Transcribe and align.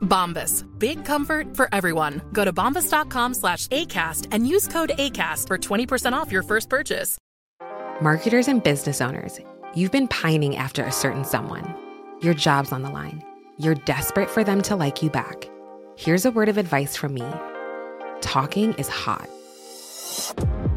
Bombas. 0.00 0.66
Big 0.78 1.04
comfort 1.04 1.56
for 1.56 1.68
everyone. 1.72 2.20
Go 2.32 2.44
to 2.44 2.52
bombas.com 2.52 3.34
slash 3.34 3.66
ACAST 3.68 4.28
and 4.32 4.46
use 4.46 4.68
code 4.68 4.92
ACAST 4.98 5.46
for 5.46 5.58
20% 5.58 6.12
off 6.12 6.32
your 6.32 6.42
first 6.42 6.68
purchase. 6.68 7.16
Marketers 8.00 8.48
and 8.48 8.62
business 8.62 9.00
owners, 9.00 9.40
you've 9.74 9.92
been 9.92 10.08
pining 10.08 10.56
after 10.56 10.84
a 10.84 10.92
certain 10.92 11.24
someone. 11.24 11.74
Your 12.22 12.34
job's 12.34 12.72
on 12.72 12.82
the 12.82 12.90
line. 12.90 13.22
You're 13.58 13.74
desperate 13.74 14.30
for 14.30 14.42
them 14.42 14.62
to 14.62 14.76
like 14.76 15.02
you 15.02 15.10
back. 15.10 15.48
Here's 15.96 16.24
a 16.24 16.30
word 16.30 16.48
of 16.48 16.56
advice 16.58 16.96
from 16.96 17.14
me 17.14 17.24
talking 18.20 18.74
is 18.74 18.88
hot. 18.88 19.28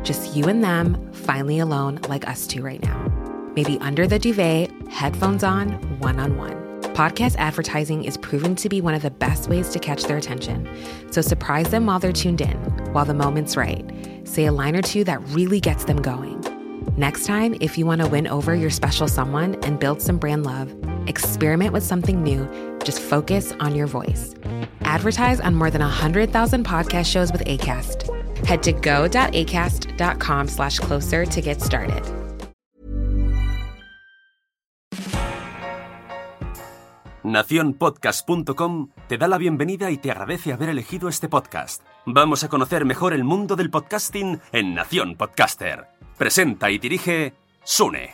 Just 0.04 0.36
you 0.36 0.46
and 0.46 0.64
them, 0.64 1.12
finally 1.14 1.60
alone, 1.60 2.00
like 2.08 2.28
us 2.28 2.48
two 2.48 2.62
right 2.62 2.82
now. 2.82 3.12
Maybe 3.56 3.78
under 3.80 4.08
the 4.08 4.20
duvet, 4.20 4.72
headphones 4.90 5.44
on, 5.44 5.74
one 6.00 6.20
on 6.20 6.38
one. 6.38 6.63
Podcast 6.94 7.38
advertising 7.38 8.04
is 8.04 8.18
proven 8.18 8.56
to 8.56 8.70
be 8.70 8.80
one 8.80 8.94
of 8.94 9.02
the 9.02 9.10
best 9.10 9.50
ways 9.50 9.70
to 9.70 9.80
catch 9.80 10.04
their 10.04 10.18
attention. 10.18 10.70
So 11.10 11.22
surprise 11.22 11.72
them 11.72 11.88
while 11.88 11.98
they're 11.98 12.12
tuned 12.12 12.40
in, 12.40 12.56
while 12.94 13.04
the 13.04 13.16
moment's 13.16 13.58
right. 13.58 13.84
Say 14.26 14.46
a 14.46 14.52
line 14.52 14.76
or 14.76 14.84
two 14.84 15.04
that 15.06 15.20
really 15.30 15.60
gets 15.60 15.86
them 15.86 16.00
going. 16.00 16.46
Next 16.96 17.26
time, 17.26 17.56
if 17.60 17.80
you 17.80 17.88
want 17.88 18.02
to 18.02 18.08
win 18.08 18.28
over 18.28 18.54
your 18.54 18.70
special 18.70 19.08
someone 19.08 19.56
and 19.64 19.80
build 19.80 20.04
some 20.04 20.20
brand 20.20 20.46
love, 20.46 20.72
experiment 21.08 21.74
with 21.74 21.82
something 21.82 22.22
new. 22.22 22.48
Just 22.84 23.00
focus 23.00 23.54
on 23.60 23.74
your 23.74 23.88
voice. 23.88 24.36
Advertise 24.82 25.40
on 25.40 25.56
more 25.56 25.72
than 25.72 25.82
100,000 25.82 26.64
podcast 26.64 27.08
shows 27.08 27.32
with 27.32 27.44
ACAST. 27.46 28.46
Head 28.46 28.62
to 28.62 28.72
go.acast.com 28.72 30.48
slash 30.48 30.78
closer 30.78 31.26
to 31.26 31.42
get 31.42 31.60
started. 31.60 32.23
Naciónpodcast.com 37.34 38.90
te 39.08 39.18
da 39.18 39.28
la 39.28 39.40
bienvenida 39.40 39.90
y 39.90 39.98
te 39.98 40.12
agradece 40.12 40.54
haber 40.54 40.70
elegido 40.70 41.10
este 41.10 41.28
podcast. 41.28 41.82
Vamos 42.06 42.44
a 42.44 42.48
conocer 42.48 42.86
mejor 42.86 43.12
el 43.12 43.24
mundo 43.24 43.56
del 43.56 43.72
podcasting 43.72 44.40
en 44.52 44.76
Nación 44.76 45.16
Podcaster. 45.16 45.88
Presenta 46.16 46.70
y 46.70 46.78
dirige 46.78 47.34
Sune. 47.64 48.12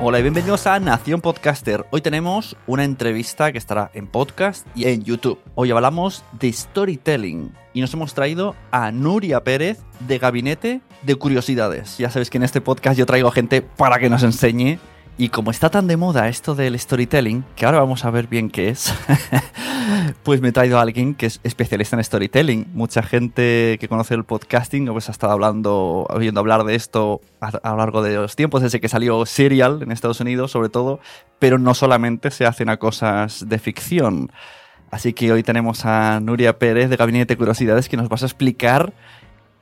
Hola 0.00 0.20
y 0.20 0.22
bienvenidos 0.22 0.68
a 0.68 0.78
Nación 0.78 1.20
Podcaster. 1.20 1.84
Hoy 1.90 2.02
tenemos 2.02 2.56
una 2.68 2.84
entrevista 2.84 3.50
que 3.50 3.58
estará 3.58 3.90
en 3.94 4.06
podcast 4.06 4.64
y 4.76 4.86
en 4.86 5.02
YouTube. 5.02 5.40
Hoy 5.56 5.72
hablamos 5.72 6.24
de 6.38 6.52
storytelling 6.52 7.52
y 7.72 7.80
nos 7.80 7.92
hemos 7.94 8.14
traído 8.14 8.54
a 8.70 8.92
Nuria 8.92 9.42
Pérez 9.42 9.80
de 9.98 10.18
Gabinete 10.20 10.82
de 11.02 11.14
Curiosidades. 11.16 11.98
Ya 11.98 12.10
sabéis 12.10 12.30
que 12.30 12.38
en 12.38 12.44
este 12.44 12.60
podcast 12.60 12.96
yo 12.96 13.06
traigo 13.06 13.32
gente 13.32 13.60
para 13.60 13.98
que 13.98 14.08
nos 14.08 14.22
enseñe 14.22 14.78
y 15.16 15.28
como 15.28 15.52
está 15.52 15.70
tan 15.70 15.86
de 15.86 15.96
moda 15.96 16.28
esto 16.28 16.54
del 16.54 16.78
storytelling, 16.78 17.44
que 17.54 17.66
ahora 17.66 17.78
vamos 17.78 18.04
a 18.04 18.10
ver 18.10 18.26
bien 18.26 18.50
qué 18.50 18.68
es, 18.68 18.92
pues 20.24 20.40
me 20.40 20.48
he 20.48 20.52
traído 20.52 20.78
a 20.78 20.82
alguien 20.82 21.14
que 21.14 21.26
es 21.26 21.40
especialista 21.44 21.96
en 21.96 22.02
storytelling. 22.02 22.66
Mucha 22.74 23.02
gente 23.02 23.76
que 23.78 23.88
conoce 23.88 24.14
el 24.14 24.24
podcasting 24.24 24.86
pues 24.86 25.08
ha 25.08 25.12
estado 25.12 25.32
hablando, 25.32 26.06
oyendo 26.10 26.40
hablar 26.40 26.64
de 26.64 26.74
esto 26.74 27.20
a, 27.40 27.48
a 27.48 27.70
lo 27.70 27.76
largo 27.76 28.02
de 28.02 28.16
los 28.16 28.34
tiempos, 28.34 28.62
desde 28.62 28.80
que 28.80 28.88
salió 28.88 29.24
Serial 29.24 29.82
en 29.82 29.92
Estados 29.92 30.20
Unidos 30.20 30.50
sobre 30.50 30.68
todo, 30.68 30.98
pero 31.38 31.58
no 31.58 31.74
solamente 31.74 32.32
se 32.32 32.46
hacen 32.46 32.68
a 32.68 32.78
cosas 32.78 33.48
de 33.48 33.58
ficción. 33.60 34.32
Así 34.90 35.12
que 35.12 35.32
hoy 35.32 35.42
tenemos 35.42 35.84
a 35.84 36.20
Nuria 36.20 36.58
Pérez 36.58 36.88
de 36.88 36.96
Gabinete 36.96 37.34
de 37.34 37.38
Curiosidades 37.38 37.88
que 37.88 37.96
nos 37.96 38.08
vas 38.08 38.22
a 38.22 38.26
explicar 38.26 38.92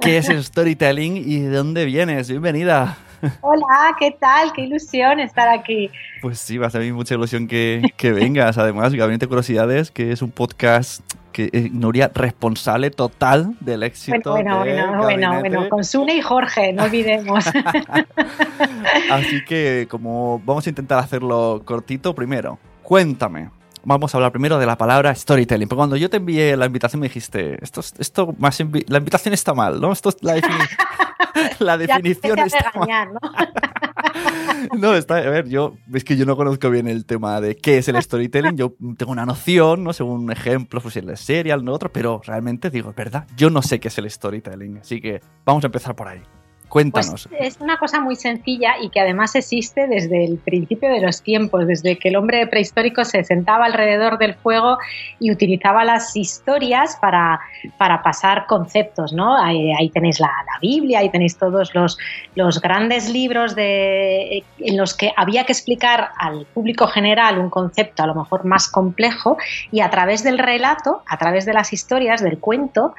qué 0.03 0.19
es 0.19 0.29
el 0.29 0.43
storytelling 0.43 1.17
y 1.17 1.41
de 1.41 1.57
dónde 1.57 1.85
vienes. 1.85 2.29
Bienvenida. 2.29 2.99
Hola, 3.41 3.97
¿qué 4.01 4.11
tal? 4.11 4.53
Qué 4.53 4.63
ilusión 4.63 5.21
estar 5.21 5.49
aquí. 5.49 5.91
Pues 6.21 6.41
sí, 6.41 6.59
va 6.59 6.67
a 6.67 6.71
ser 6.71 6.93
mucha 6.93 7.15
ilusión 7.15 7.47
que, 7.47 7.83
que 7.97 8.11
vengas. 8.13 8.59
Además, 8.59 8.93
Gabinete 8.95 9.27
de 9.27 9.29
Curiosidades, 9.29 9.93
que 9.93 10.11
es 10.11 10.21
un 10.21 10.33
podcast 10.33 11.03
que 11.31 11.51
eh, 11.53 11.71
Nuria, 11.73 12.11
responsable 12.13 12.91
total 12.91 13.55
del 13.61 13.85
éxito. 13.85 14.33
Bueno, 14.33 14.59
bueno, 14.59 15.03
bueno, 15.03 15.31
Gabinete. 15.31 15.57
bueno, 15.57 15.69
con 15.71 15.85
Sune 15.85 16.17
y 16.17 16.21
Jorge, 16.21 16.73
no 16.73 16.83
olvidemos. 16.83 17.45
Así 19.11 19.45
que, 19.45 19.87
como 19.89 20.41
vamos 20.45 20.67
a 20.67 20.71
intentar 20.71 20.99
hacerlo 20.99 21.63
cortito, 21.65 22.15
primero, 22.15 22.59
cuéntame. 22.83 23.51
Vamos 23.85 24.15
a 24.15 24.19
hablar 24.19 24.33
primero 24.33 24.59
de 24.59 24.67
la 24.67 24.77
palabra 24.79 25.15
storytelling. 25.15 25.69
Porque 25.69 25.79
cuando 25.79 25.97
yo 25.97 26.09
te 26.11 26.19
envié 26.19 26.57
la 26.57 26.67
invitación 26.67 27.01
me 27.01 27.07
dijiste, 27.09 27.59
esto, 27.63 27.81
es- 27.81 27.95
esto 27.99 28.35
más 28.39 28.61
invi- 28.61 28.85
la 28.89 28.99
invitación 28.99 29.35
está 29.35 29.55
mal, 29.55 29.81
¿no? 29.81 29.93
Esto 29.93 30.11
es 30.11 30.17
la, 30.23 30.37
defini- 30.37 30.69
la 31.59 31.73
Ya 31.77 31.97
definición 31.97 32.39
empecé 32.39 32.57
a 32.57 32.61
está 32.61 32.79
mal. 32.79 32.89
regañar, 32.89 33.13
¿no? 33.13 33.21
No, 34.79 34.95
está, 34.95 35.17
a 35.17 35.21
ver, 35.23 35.49
yo, 35.49 35.75
es 35.93 36.05
que 36.05 36.17
yo 36.17 36.25
no 36.27 36.37
conozco 36.37 36.71
bien 36.71 36.87
el 36.87 37.05
tema 37.05 37.41
de 37.41 37.57
qué 37.57 37.79
es 37.79 37.89
el 37.89 38.01
storytelling. 38.01 38.57
Yo 38.57 38.75
tengo 38.97 39.11
una 39.13 39.27
noción, 39.27 39.83
¿no? 39.85 39.93
Según 39.93 40.31
ejemplos, 40.31 40.83
pues 40.83 40.97
el 40.97 41.17
serial, 41.17 41.65
no 41.65 41.73
otro, 41.73 41.91
pero 41.93 42.21
realmente 42.25 42.71
digo, 42.71 42.91
es 42.91 42.97
verdad, 42.97 43.27
yo 43.37 43.51
no 43.51 43.63
sé 43.63 43.81
qué 43.81 43.89
es 43.89 43.99
el 43.99 44.09
storytelling. 44.11 44.79
Así 44.79 45.01
que 45.01 45.21
vamos 45.45 45.65
a 45.65 45.67
empezar 45.67 45.95
por 45.97 46.09
ahí. 46.09 46.23
Cuéntanos. 46.73 47.29
Pues 47.29 47.55
es 47.55 47.61
una 47.61 47.77
cosa 47.77 48.01
muy 48.01 48.17
sencilla 48.17 48.77
y 48.81 48.89
que 48.89 48.99
además 48.99 49.35
existe 49.35 49.87
desde 49.87 50.25
el 50.25 50.39
principio 50.39 50.89
de 50.89 51.03
los 51.03 51.21
tiempos, 51.21 51.67
desde 51.67 51.99
que 51.99 52.09
el 52.09 52.17
hombre 52.17 52.47
prehistórico 52.47 53.05
se 53.05 53.25
sentaba 53.25 53.67
alrededor 53.67 54.17
del 54.17 54.33
fuego 54.37 54.79
y 55.21 55.31
utilizaba 55.31 55.85
las 55.85 56.17
historias 56.17 56.97
para, 56.99 57.41
para 57.77 58.03
pasar 58.03 58.47
conceptos, 58.47 59.13
¿no? 59.13 59.37
Ahí, 59.37 59.71
ahí 59.79 59.91
tenéis 59.91 60.19
la, 60.19 60.29
la 60.29 60.59
Biblia, 60.63 61.01
ahí 61.01 61.11
tenéis 61.11 61.37
todos 61.37 61.75
los, 61.75 61.99
los 62.37 62.59
grandes 62.63 63.11
libros 63.11 63.55
de, 63.55 64.43
en 64.59 64.77
los 64.79 64.95
que 64.95 65.13
había 65.15 65.45
que 65.45 65.53
explicar 65.53 66.13
al 66.17 66.47
público 66.55 66.87
general 66.87 67.39
un 67.39 67.51
concepto 67.51 68.03
a 68.03 68.07
lo 68.07 68.15
mejor 68.15 68.47
más 68.47 68.67
complejo 68.67 69.37
y 69.71 69.81
a 69.81 69.91
través 69.91 70.25
del 70.25 70.39
relato, 70.39 71.03
a 71.07 71.19
través 71.19 71.45
de 71.45 71.53
las 71.53 71.75
historias, 71.75 72.23
del 72.23 72.39
cuento, 72.39 72.95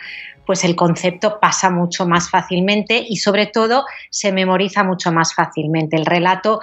pues 0.45 0.63
el 0.63 0.75
concepto 0.75 1.39
pasa 1.39 1.69
mucho 1.69 2.05
más 2.05 2.29
fácilmente 2.29 3.03
y 3.07 3.17
sobre 3.17 3.45
todo 3.45 3.62
se 4.09 4.31
memoriza 4.31 4.83
mucho 4.83 5.11
más 5.11 5.33
fácilmente. 5.33 5.95
El 5.95 6.05
relato 6.05 6.59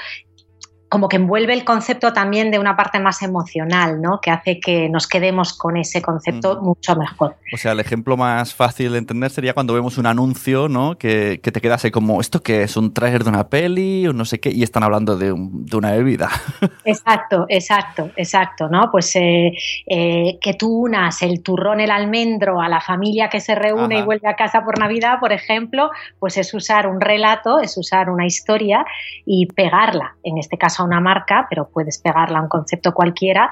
como 0.91 1.09
que 1.09 1.17
envuelve 1.17 1.55
el 1.55 1.65
concepto 1.65 2.13
también 2.13 2.51
de 2.51 2.59
una 2.59 2.77
parte 2.77 2.99
más 2.99 3.23
emocional, 3.23 4.03
¿no? 4.03 4.21
Que 4.21 4.31
hace 4.31 4.61
que 4.61 4.89
nos 4.91 5.07
quedemos 5.07 5.57
con 5.57 5.77
ese 5.79 6.03
concepto 6.03 6.61
mucho 6.61 6.97
mejor. 6.97 7.37
O 7.55 7.57
sea, 7.57 7.73
el 7.73 7.81
ejemplo 7.81 8.17
más 8.17 8.55
fácil 8.55 8.93
de 8.93 8.99
entender 8.99 9.31
sería 9.31 9.55
cuando 9.55 9.73
vemos 9.73 9.99
un 9.99 10.07
anuncio, 10.07 10.69
¿no? 10.69 10.99
Que, 10.99 11.41
que 11.43 11.53
te 11.53 11.61
quedas 11.61 11.85
ahí 11.85 11.93
como, 11.93 12.21
¿esto 12.21 12.43
qué 12.43 12.65
es? 12.65 12.77
¿Un 12.77 12.93
trailer 12.93 13.23
de 13.23 13.31
una 13.31 13.49
peli 13.49 14.07
o 14.09 14.13
no 14.13 14.25
sé 14.25 14.41
qué? 14.41 14.51
Y 14.51 14.63
están 14.65 14.83
hablando 14.83 15.17
de, 15.17 15.33
un- 15.33 15.65
de 15.65 15.77
una 15.77 15.93
bebida. 15.93 16.29
Exacto, 16.85 17.47
exacto, 17.49 18.11
exacto, 18.17 18.69
¿no? 18.69 18.91
Pues 18.91 19.15
eh, 19.15 19.53
eh, 19.87 20.39
que 20.43 20.55
tú 20.55 20.87
unas 20.87 21.23
el 21.23 21.41
turrón, 21.43 21.79
el 21.79 21.91
almendro 21.93 22.61
a 22.61 22.69
la 22.69 22.81
familia 22.81 23.29
que 23.29 23.39
se 23.39 23.55
reúne 23.55 23.95
Ajá. 23.95 24.03
y 24.03 24.07
vuelve 24.07 24.29
a 24.29 24.35
casa 24.35 24.65
por 24.65 24.79
Navidad, 24.79 25.19
por 25.21 25.33
ejemplo, 25.33 25.91
pues 26.19 26.37
es 26.37 26.53
usar 26.53 26.89
un 26.89 27.01
relato, 27.01 27.61
es 27.61 27.77
usar 27.79 28.11
una 28.11 28.27
historia 28.27 28.85
y 29.25 29.47
pegarla, 29.47 30.17
en 30.25 30.39
este 30.39 30.59
caso 30.59 30.80
a 30.81 30.85
una 30.85 31.01
marca, 31.01 31.47
pero 31.49 31.69
puedes 31.69 31.99
pegarla 31.99 32.39
a 32.39 32.43
un 32.43 32.49
concepto 32.49 32.93
cualquiera 32.93 33.51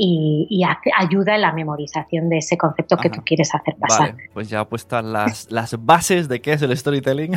y, 0.00 0.62
ayuda 0.96 1.34
en 1.34 1.40
la 1.40 1.52
memorización 1.52 2.28
de 2.28 2.38
ese 2.38 2.56
concepto 2.56 2.96
que 2.96 3.10
tú 3.10 3.22
quieres 3.24 3.52
hacer 3.54 3.74
pasar. 3.76 4.12
Vale, 4.12 4.30
pues 4.32 4.48
ya 4.48 4.64
puestas 4.64 5.04
las, 5.04 5.50
las 5.50 5.84
bases 5.84 6.28
de 6.28 6.40
qué 6.40 6.52
es 6.52 6.62
el 6.62 6.76
storytelling, 6.76 7.32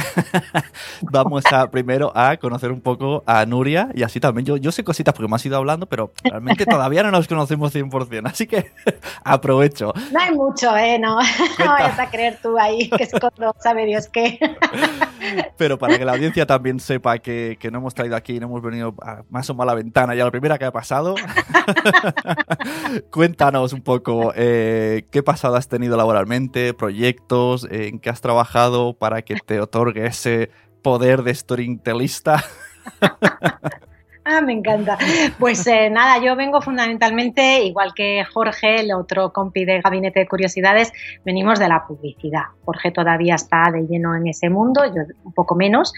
vamos 1.01 1.43
a 1.51 1.69
primero 1.71 2.11
a 2.15 2.37
conocer 2.37 2.71
un 2.71 2.81
poco 2.81 3.23
a 3.25 3.45
Nuria 3.45 3.89
y 3.95 4.03
así 4.03 4.19
también. 4.19 4.45
Yo, 4.45 4.57
yo 4.57 4.71
sé 4.71 4.83
cositas 4.83 5.13
porque 5.13 5.27
me 5.27 5.35
has 5.35 5.45
ido 5.45 5.57
hablando, 5.57 5.87
pero 5.87 6.11
realmente 6.23 6.65
todavía 6.65 7.01
no 7.03 7.11
nos 7.11 7.27
conocemos 7.27 7.73
100%, 7.73 8.29
así 8.29 8.45
que 8.45 8.71
aprovecho. 9.23 9.93
No 10.11 10.19
hay 10.19 10.31
mucho, 10.31 10.75
¿eh? 10.77 10.99
No, 10.99 11.19
no 11.59 11.65
vayas 11.65 11.97
a 11.97 12.09
creer 12.11 12.37
tú 12.43 12.59
ahí 12.59 12.89
que 12.89 13.03
es 13.03 13.11
cuando 13.11 13.55
sabe 13.59 13.85
Dios 13.87 14.07
qué. 14.07 14.39
pero 15.57 15.79
para 15.79 15.97
que 15.97 16.05
la 16.05 16.11
audiencia 16.11 16.45
también 16.45 16.79
sepa 16.79 17.17
que, 17.17 17.57
que 17.59 17.71
no 17.71 17.79
hemos 17.79 17.95
traído 17.95 18.15
aquí, 18.15 18.39
no 18.39 18.45
hemos 18.47 18.61
venido 18.61 18.93
a 19.01 19.23
más 19.31 19.49
o 19.49 19.53
menos 19.53 19.63
a 19.63 19.65
la 19.67 19.75
ventana 19.75 20.13
ya 20.13 20.25
la 20.25 20.31
primera 20.31 20.59
que 20.59 20.65
ha 20.65 20.71
pasado. 20.71 21.15
Cuéntanos 23.11 23.73
un 23.73 23.81
poco 23.81 24.33
eh, 24.35 25.05
qué 25.09 25.23
pasado 25.23 25.55
has 25.55 25.69
tenido 25.69 25.97
laboralmente, 25.97 26.73
proyectos, 26.73 27.67
en 27.71 27.99
qué 27.99 28.09
has 28.09 28.21
trabajado 28.21 28.93
para 28.93 29.21
que 29.21 29.35
te 29.35 29.59
otorgue 29.59 30.05
ese 30.05 30.51
poder 30.83 31.23
de 31.23 31.33
storytellista. 31.33 32.43
Ah, 34.23 34.39
me 34.39 34.53
encanta. 34.53 34.99
Pues 35.39 35.65
eh, 35.65 35.89
nada, 35.89 36.23
yo 36.23 36.35
vengo 36.35 36.61
fundamentalmente, 36.61 37.63
igual 37.63 37.91
que 37.95 38.23
Jorge, 38.23 38.81
el 38.81 38.93
otro 38.93 39.33
compi 39.33 39.65
de 39.65 39.81
Gabinete 39.81 40.19
de 40.19 40.27
Curiosidades, 40.27 40.93
venimos 41.25 41.57
de 41.59 41.67
la 41.67 41.85
publicidad. 41.87 42.43
Jorge 42.63 42.91
todavía 42.91 43.33
está 43.33 43.71
de 43.73 43.81
lleno 43.87 44.15
en 44.15 44.27
ese 44.27 44.51
mundo, 44.51 44.85
yo 44.85 45.01
un 45.23 45.33
poco 45.33 45.55
menos, 45.55 45.91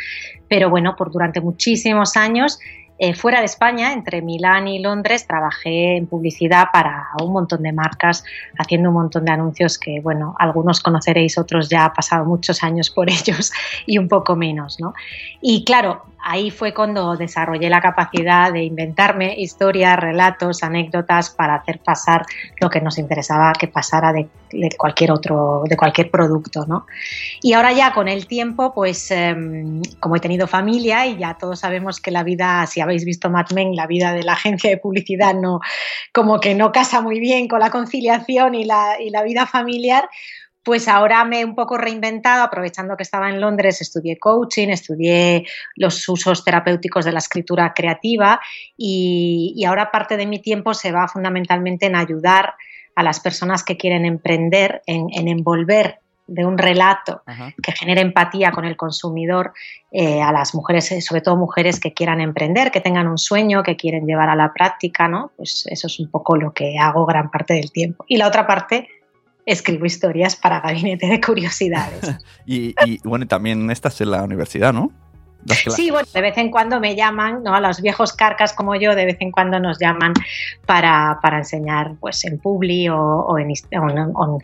pero 0.47 0.69
bueno, 0.69 0.95
por 0.95 1.11
durante 1.11 1.41
muchísimos 1.41 2.15
años 2.15 2.59
eh, 2.99 3.15
fuera 3.15 3.39
de 3.39 3.45
España, 3.45 3.91
entre 3.91 4.21
Milán 4.21 4.67
y 4.67 4.79
Londres, 4.79 5.25
trabajé 5.27 5.97
en 5.97 6.07
publicidad 6.07 6.67
para 6.71 7.07
un 7.21 7.33
montón 7.33 7.63
de 7.63 7.73
marcas, 7.73 8.23
haciendo 8.57 8.89
un 8.89 8.95
montón 8.95 9.25
de 9.25 9.31
anuncios 9.31 9.79
que, 9.79 9.99
bueno, 9.99 10.35
algunos 10.39 10.79
conoceréis, 10.79 11.37
otros 11.37 11.69
ya 11.69 11.85
ha 11.85 11.93
pasado 11.93 12.25
muchos 12.25 12.63
años 12.63 12.89
por 12.89 13.09
ellos 13.09 13.51
y 13.85 13.97
un 13.97 14.07
poco 14.07 14.35
menos, 14.35 14.79
¿no? 14.79 14.93
Y 15.41 15.65
claro, 15.65 16.03
ahí 16.23 16.51
fue 16.51 16.73
cuando 16.73 17.17
desarrollé 17.17 17.69
la 17.69 17.81
capacidad 17.81 18.51
de 18.51 18.63
inventarme 18.63 19.35
historias, 19.37 19.99
relatos, 19.99 20.63
anécdotas 20.63 21.29
para 21.29 21.55
hacer 21.55 21.79
pasar 21.79 22.25
lo 22.61 22.69
que 22.69 22.79
nos 22.79 22.97
interesaba 22.97 23.51
que 23.53 23.67
pasara 23.67 24.13
de, 24.13 24.29
cualquier 24.77 25.11
otro, 25.11 25.63
de 25.67 25.75
cualquier 25.75 26.09
producto, 26.09 26.65
¿no? 26.65 26.85
Y 27.41 27.53
ahora 27.53 27.73
ya 27.73 27.91
con 27.91 28.07
el 28.07 28.27
tiempo, 28.27 28.73
pues 28.73 29.11
em, 29.11 29.81
como 29.99 30.15
he 30.15 30.19
tenido 30.19 30.47
familia 30.47 31.05
y 31.07 31.17
ya 31.17 31.33
todos 31.33 31.59
sabemos 31.59 31.99
que 31.99 32.11
la 32.11 32.23
vida, 32.23 32.65
si 32.67 32.79
habéis 32.83 33.05
visto 33.05 33.29
Mad 33.29 33.51
Men, 33.53 33.75
la 33.75 33.87
vida 33.87 34.13
de 34.13 34.23
la 34.23 34.33
agencia 34.33 34.69
de 34.69 34.77
publicidad 34.77 35.33
no, 35.33 35.59
como 36.13 36.39
que 36.39 36.55
no 36.55 36.71
casa 36.71 37.01
muy 37.01 37.19
bien 37.19 37.47
con 37.47 37.59
la 37.59 37.71
conciliación 37.71 38.55
y 38.55 38.65
la, 38.65 39.01
y 39.01 39.09
la 39.09 39.23
vida 39.23 39.45
familiar, 39.47 40.09
pues 40.63 40.87
ahora 40.87 41.25
me 41.25 41.41
he 41.41 41.45
un 41.45 41.55
poco 41.55 41.77
reinventado, 41.77 42.43
aprovechando 42.43 42.95
que 42.95 43.03
estaba 43.03 43.29
en 43.29 43.41
Londres, 43.41 43.81
estudié 43.81 44.17
coaching, 44.17 44.69
estudié 44.69 45.45
los 45.75 46.07
usos 46.07 46.43
terapéuticos 46.43 47.03
de 47.03 47.11
la 47.11 47.19
escritura 47.19 47.73
creativa 47.73 48.39
y, 48.77 49.61
ahora 49.67 49.91
parte 49.91 50.17
de 50.17 50.25
mi 50.25 50.39
tiempo 50.39 50.73
se 50.73 50.91
va 50.91 51.07
fundamentalmente 51.07 51.85
en 51.85 51.95
ayudar 51.95 52.53
a 52.95 53.03
las 53.03 53.19
personas 53.19 53.63
que 53.63 53.75
quieren 53.75 54.05
emprender, 54.05 54.81
en, 54.85 55.27
envolver 55.27 55.99
de 56.27 56.45
un 56.45 56.57
relato 56.57 57.21
que 57.61 57.71
genere 57.73 58.01
empatía 58.01 58.51
con 58.51 58.65
el 58.65 58.77
consumidor 58.77 59.53
eh, 59.91 60.21
a 60.21 60.31
las 60.31 60.55
mujeres, 60.55 60.91
eh, 60.91 61.01
sobre 61.01 61.21
todo 61.21 61.35
mujeres 61.35 61.79
que 61.79 61.93
quieran 61.93 62.21
emprender, 62.21 62.71
que 62.71 62.81
tengan 62.81 63.07
un 63.07 63.17
sueño, 63.17 63.63
que 63.63 63.75
quieren 63.75 64.05
llevar 64.05 64.29
a 64.29 64.35
la 64.35 64.53
práctica, 64.53 65.07
¿no? 65.07 65.31
Pues 65.35 65.65
eso 65.67 65.87
es 65.87 65.99
un 65.99 66.09
poco 66.09 66.37
lo 66.37 66.53
que 66.53 66.77
hago 66.77 67.05
gran 67.05 67.29
parte 67.29 67.55
del 67.55 67.71
tiempo. 67.71 68.05
Y 68.07 68.17
la 68.17 68.27
otra 68.27 68.47
parte 68.47 68.87
escribo 69.45 69.85
historias 69.85 70.35
para 70.35 70.61
Gabinete 70.61 71.07
de 71.07 71.19
Curiosidades. 71.19 72.15
y, 72.45 72.73
y, 72.85 72.99
bueno, 73.03 73.27
también 73.27 73.69
estás 73.69 73.99
en 73.99 74.11
la 74.11 74.23
universidad, 74.23 74.71
¿no? 74.73 74.91
Sí, 75.47 75.91
bueno, 75.91 76.07
de 76.13 76.21
vez 76.21 76.37
en 76.37 76.49
cuando 76.51 76.79
me 76.79 76.95
llaman, 76.95 77.43
¿no? 77.43 77.53
A 77.53 77.59
los 77.59 77.81
viejos 77.81 78.13
carcas 78.13 78.53
como 78.53 78.75
yo, 78.75 78.95
de 78.95 79.05
vez 79.05 79.17
en 79.19 79.31
cuando 79.31 79.59
nos 79.59 79.79
llaman 79.79 80.13
para, 80.65 81.19
enseñar 81.33 81.95
pues 81.99 82.23
en 82.25 82.39
Publi 82.39 82.89
o, 82.89 83.37
en, 83.37 83.53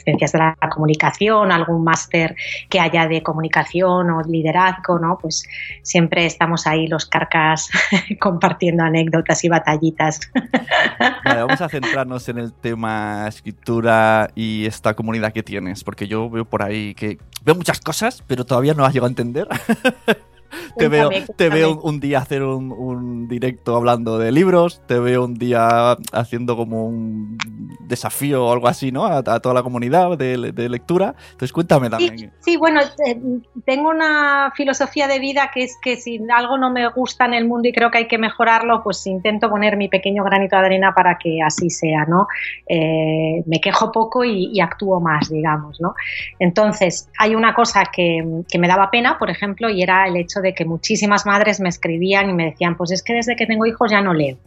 ciencias 0.03 0.31
de 0.33 0.39
la 0.39 0.55
comunicación, 0.69 1.51
algún 1.51 1.83
máster 1.83 2.35
que 2.69 2.79
haya 2.79 3.07
de 3.07 3.23
comunicación 3.23 4.09
o 4.09 4.21
liderazgo, 4.23 4.99
¿no? 4.99 5.17
Pues 5.21 5.43
siempre 5.83 6.25
estamos 6.25 6.67
ahí 6.67 6.87
los 6.87 7.05
carcas 7.05 7.69
compartiendo 8.19 8.83
anécdotas 8.83 9.43
y 9.43 9.49
batallitas. 9.49 10.19
Vale, 11.25 11.41
vamos 11.41 11.61
a 11.61 11.69
centrarnos 11.69 12.27
en 12.29 12.39
el 12.39 12.53
tema 12.53 13.25
escritura 13.27 14.29
y 14.35 14.65
esta 14.65 14.95
comunidad 14.95 15.31
que 15.31 15.43
tienes, 15.43 15.83
porque 15.83 16.07
yo 16.07 16.29
veo 16.29 16.45
por 16.45 16.63
ahí 16.63 16.93
que 16.95 17.17
veo 17.43 17.55
muchas 17.55 17.79
cosas, 17.79 18.23
pero 18.27 18.45
todavía 18.45 18.73
no 18.73 18.83
las 18.83 18.93
llego 18.93 19.05
a 19.05 19.09
entender. 19.09 19.47
te 20.77 20.87
veo, 20.87 21.09
te 21.35 21.49
veo 21.49 21.79
un 21.81 21.99
día 21.99 22.19
hacer 22.19 22.43
un, 22.43 23.27
directo 23.27 23.75
hablando 23.75 24.17
de 24.17 24.31
libros, 24.31 24.81
te 24.87 24.99
veo 24.99 25.25
un 25.25 25.35
día 25.35 25.97
haciendo 26.11 26.55
como 26.55 26.85
un 26.85 27.37
desafío 27.81 28.45
o 28.45 28.53
algo 28.53 28.67
así, 28.67 28.91
¿no? 28.91 29.05
A, 29.05 29.23
toda 29.23 29.53
la 29.53 29.63
comunidad 29.63 30.17
de, 30.17 30.69
lectura. 30.69 31.15
Entonces 31.31 31.51
cuéntame 31.51 31.89
también. 31.89 32.31
Sí, 32.39 32.57
bueno, 32.57 32.81
eh, 33.05 33.19
tengo 33.65 33.89
una 33.89 34.51
filosofía 34.55 35.07
de 35.07 35.19
vida 35.19 35.51
que 35.53 35.63
es 35.63 35.77
que 35.81 35.97
si 35.97 36.19
algo 36.33 36.57
no 36.57 36.71
me 36.71 36.87
gusta 36.89 37.25
en 37.25 37.33
el 37.33 37.47
mundo 37.47 37.67
y 37.67 37.73
creo 37.73 37.91
que 37.91 37.99
hay 37.99 38.07
que 38.07 38.17
mejorarlo, 38.17 38.83
pues 38.83 39.05
intento 39.07 39.49
poner 39.49 39.77
mi 39.77 39.87
pequeño 39.87 40.23
granito 40.23 40.55
de 40.57 40.65
arena 40.65 40.93
para 40.93 41.17
que 41.17 41.41
así 41.41 41.69
sea, 41.69 42.05
¿no? 42.05 42.27
Eh, 42.67 43.43
me 43.45 43.59
quejo 43.59 43.91
poco 43.91 44.23
y, 44.23 44.59
actúo 44.59 44.99
más, 44.99 45.29
digamos, 45.29 45.79
¿no? 45.79 45.95
Entonces, 46.37 47.09
hay 47.17 47.33
una 47.33 47.53
cosa 47.53 47.85
que, 47.85 48.43
que 48.49 48.59
me 48.59 48.67
daba 48.67 48.91
pena, 48.91 49.17
por 49.17 49.29
ejemplo, 49.29 49.69
y 49.69 49.81
era 49.81 50.05
el 50.05 50.17
hecho 50.17 50.38
de 50.41 50.53
que 50.53 50.65
muchísimas 50.65 51.25
madres 51.25 51.59
me 51.59 51.69
escribían 51.69 52.29
y 52.29 52.33
me 52.33 52.45
decían, 52.45 52.75
pues 52.77 52.91
es 52.91 53.03
que 53.03 53.13
desde 53.13 53.35
que 53.35 53.45
tengo 53.45 53.65
hijos 53.65 53.91
ya 53.91 54.01
no 54.01 54.13
leo. 54.13 54.37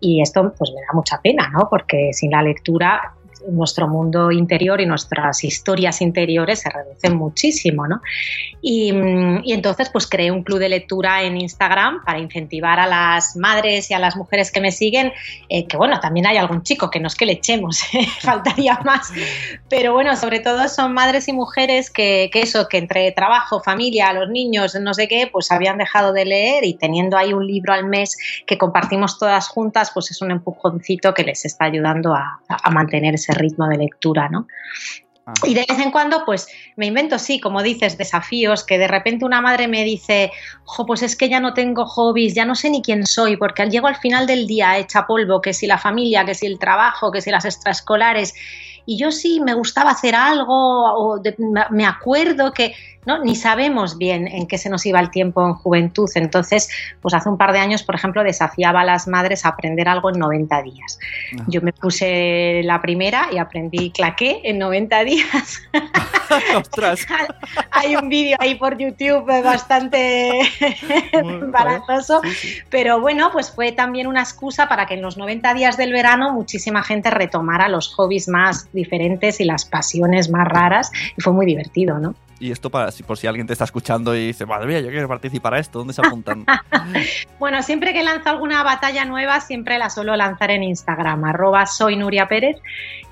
Y 0.00 0.20
esto 0.20 0.52
pues 0.56 0.70
me 0.74 0.80
da 0.80 0.92
mucha 0.94 1.20
pena, 1.20 1.48
¿no? 1.50 1.68
Porque 1.70 2.10
sin 2.12 2.30
la 2.30 2.42
lectura 2.42 3.14
nuestro 3.48 3.88
mundo 3.88 4.30
interior 4.30 4.80
y 4.80 4.86
nuestras 4.86 5.44
historias 5.44 6.00
interiores 6.00 6.60
se 6.60 6.70
reducen 6.70 7.16
muchísimo, 7.16 7.86
¿no? 7.86 8.00
Y, 8.60 8.92
entonces 9.52 9.90
pues 9.90 10.06
creé 10.06 10.30
un 10.30 10.42
club 10.44 10.58
de 10.58 10.68
lectura 10.68 11.22
en 11.22 11.36
Instagram 11.36 12.04
para 12.04 12.18
incentivar 12.18 12.78
a 12.78 12.86
las 12.86 13.36
madres 13.36 13.90
y 13.90 13.94
a 13.94 13.98
las 13.98 14.16
mujeres 14.16 14.50
que 14.52 14.60
me 14.60 14.70
siguen, 14.72 15.12
eh, 15.48 15.66
que 15.66 15.76
bueno, 15.76 16.00
también 16.00 16.26
hay 16.26 16.36
algún 16.36 16.62
chico, 16.62 16.90
que 16.90 17.00
no 17.00 17.08
es 17.08 17.14
que 17.14 17.26
le 17.26 17.32
echemos, 17.32 17.82
¿eh? 17.94 18.06
faltaría 18.20 18.78
más, 18.84 19.12
pero 19.68 19.92
bueno, 19.92 20.16
sobre 20.16 20.40
todo 20.40 20.68
son 20.68 20.94
madres 20.94 21.28
y 21.28 21.32
mujeres 21.32 21.90
que, 21.90 22.30
eso, 22.34 22.68
que 22.68 22.78
entre 22.78 23.10
trabajo, 23.12 23.60
familia, 23.60 24.12
los 24.12 24.28
niños, 24.28 24.74
no 24.80 24.94
sé 24.94 25.08
qué, 25.08 25.28
pues 25.30 25.50
habían 25.50 25.78
dejado 25.78 26.12
de 26.12 26.24
leer 26.24 26.64
y 26.64 26.74
teniendo 26.74 27.16
ahí 27.16 27.32
un 27.32 27.46
libro 27.46 27.72
al 27.72 27.86
mes 27.86 28.16
que 28.46 28.58
compartimos 28.58 29.18
todas 29.18 29.48
juntas, 29.48 29.90
pues 29.92 30.10
es 30.10 30.22
un 30.22 30.30
empujoncito 30.30 31.14
que 31.14 31.24
les 31.24 31.44
está 31.44 31.64
ayudando 31.66 32.14
a, 32.14 32.40
a 32.48 32.70
mantener 32.70 33.18
ese 33.22 33.38
ritmo 33.38 33.66
de 33.68 33.78
lectura, 33.78 34.28
¿no? 34.28 34.46
Y 35.44 35.54
de 35.54 35.64
vez 35.68 35.78
en 35.78 35.92
cuando, 35.92 36.24
pues 36.24 36.48
me 36.76 36.86
invento, 36.86 37.16
sí, 37.18 37.38
como 37.38 37.62
dices, 37.62 37.96
desafíos, 37.96 38.64
que 38.64 38.76
de 38.76 38.88
repente 38.88 39.24
una 39.24 39.40
madre 39.40 39.68
me 39.68 39.84
dice, 39.84 40.32
jo, 40.64 40.84
pues 40.84 41.02
es 41.02 41.14
que 41.14 41.28
ya 41.28 41.38
no 41.38 41.54
tengo 41.54 41.86
hobbies, 41.86 42.34
ya 42.34 42.44
no 42.44 42.56
sé 42.56 42.70
ni 42.70 42.82
quién 42.82 43.06
soy, 43.06 43.36
porque 43.36 43.64
llego 43.70 43.86
al 43.86 43.96
final 43.96 44.26
del 44.26 44.48
día 44.48 44.78
hecha 44.78 45.06
polvo, 45.06 45.40
que 45.40 45.52
si 45.52 45.68
la 45.68 45.78
familia, 45.78 46.24
que 46.24 46.34
si 46.34 46.46
el 46.46 46.58
trabajo, 46.58 47.12
que 47.12 47.20
si 47.20 47.30
las 47.30 47.44
extraescolares, 47.44 48.34
y 48.84 48.98
yo 48.98 49.12
sí 49.12 49.40
me 49.40 49.54
gustaba 49.54 49.92
hacer 49.92 50.16
algo, 50.16 50.54
o 50.54 51.22
me 51.70 51.86
acuerdo 51.86 52.52
que 52.52 52.74
¿no? 53.04 53.22
Ni 53.24 53.34
sabemos 53.34 53.98
bien 53.98 54.28
en 54.28 54.46
qué 54.46 54.58
se 54.58 54.68
nos 54.68 54.86
iba 54.86 55.00
el 55.00 55.10
tiempo 55.10 55.44
en 55.44 55.54
juventud. 55.54 56.08
Entonces, 56.14 56.68
pues 57.00 57.14
hace 57.14 57.28
un 57.28 57.36
par 57.36 57.52
de 57.52 57.58
años, 57.58 57.82
por 57.82 57.94
ejemplo, 57.94 58.22
desafiaba 58.22 58.82
a 58.82 58.84
las 58.84 59.08
madres 59.08 59.44
a 59.44 59.50
aprender 59.50 59.88
algo 59.88 60.10
en 60.10 60.18
90 60.18 60.62
días. 60.62 60.98
Ah. 61.38 61.44
Yo 61.48 61.60
me 61.62 61.72
puse 61.72 62.62
la 62.64 62.80
primera 62.80 63.28
y 63.32 63.38
aprendí 63.38 63.90
claqué 63.90 64.40
en 64.44 64.58
90 64.58 65.04
días. 65.04 65.62
¡Ostras! 66.56 67.06
Hay 67.70 67.96
un 67.96 68.08
vídeo 68.08 68.36
ahí 68.40 68.54
por 68.54 68.78
YouTube 68.78 69.26
bastante 69.42 70.40
embarazoso, 71.12 72.20
pero 72.70 73.00
bueno, 73.00 73.30
pues 73.32 73.50
fue 73.50 73.72
también 73.72 74.06
una 74.06 74.20
excusa 74.20 74.68
para 74.68 74.86
que 74.86 74.94
en 74.94 75.02
los 75.02 75.16
90 75.16 75.54
días 75.54 75.76
del 75.76 75.92
verano 75.92 76.32
muchísima 76.32 76.82
gente 76.82 77.10
retomara 77.10 77.68
los 77.68 77.92
hobbies 77.94 78.28
más 78.28 78.72
diferentes 78.72 79.40
y 79.40 79.44
las 79.44 79.64
pasiones 79.64 80.30
más 80.30 80.46
raras 80.46 80.90
y 81.16 81.20
fue 81.20 81.32
muy 81.32 81.46
divertido, 81.46 81.98
¿no? 81.98 82.14
Y 82.42 82.50
esto 82.50 82.70
para 82.70 82.90
si 82.90 83.04
por 83.04 83.16
si 83.16 83.28
alguien 83.28 83.46
te 83.46 83.52
está 83.52 83.66
escuchando 83.66 84.16
y 84.16 84.26
dice, 84.26 84.46
madre 84.46 84.66
mía, 84.66 84.80
yo 84.80 84.88
quiero 84.88 85.06
participar 85.06 85.54
a 85.54 85.60
esto, 85.60 85.78
¿dónde 85.78 85.94
se 85.94 86.04
apuntan? 86.04 86.44
bueno, 87.38 87.62
siempre 87.62 87.92
que 87.92 88.02
lanzo 88.02 88.30
alguna 88.30 88.64
batalla 88.64 89.04
nueva, 89.04 89.38
siempre 89.40 89.78
la 89.78 89.88
suelo 89.88 90.16
lanzar 90.16 90.50
en 90.50 90.64
Instagram, 90.64 91.22
arroba 91.22 91.66
soy 91.66 91.94
Nuria 91.94 92.26
Pérez, 92.26 92.56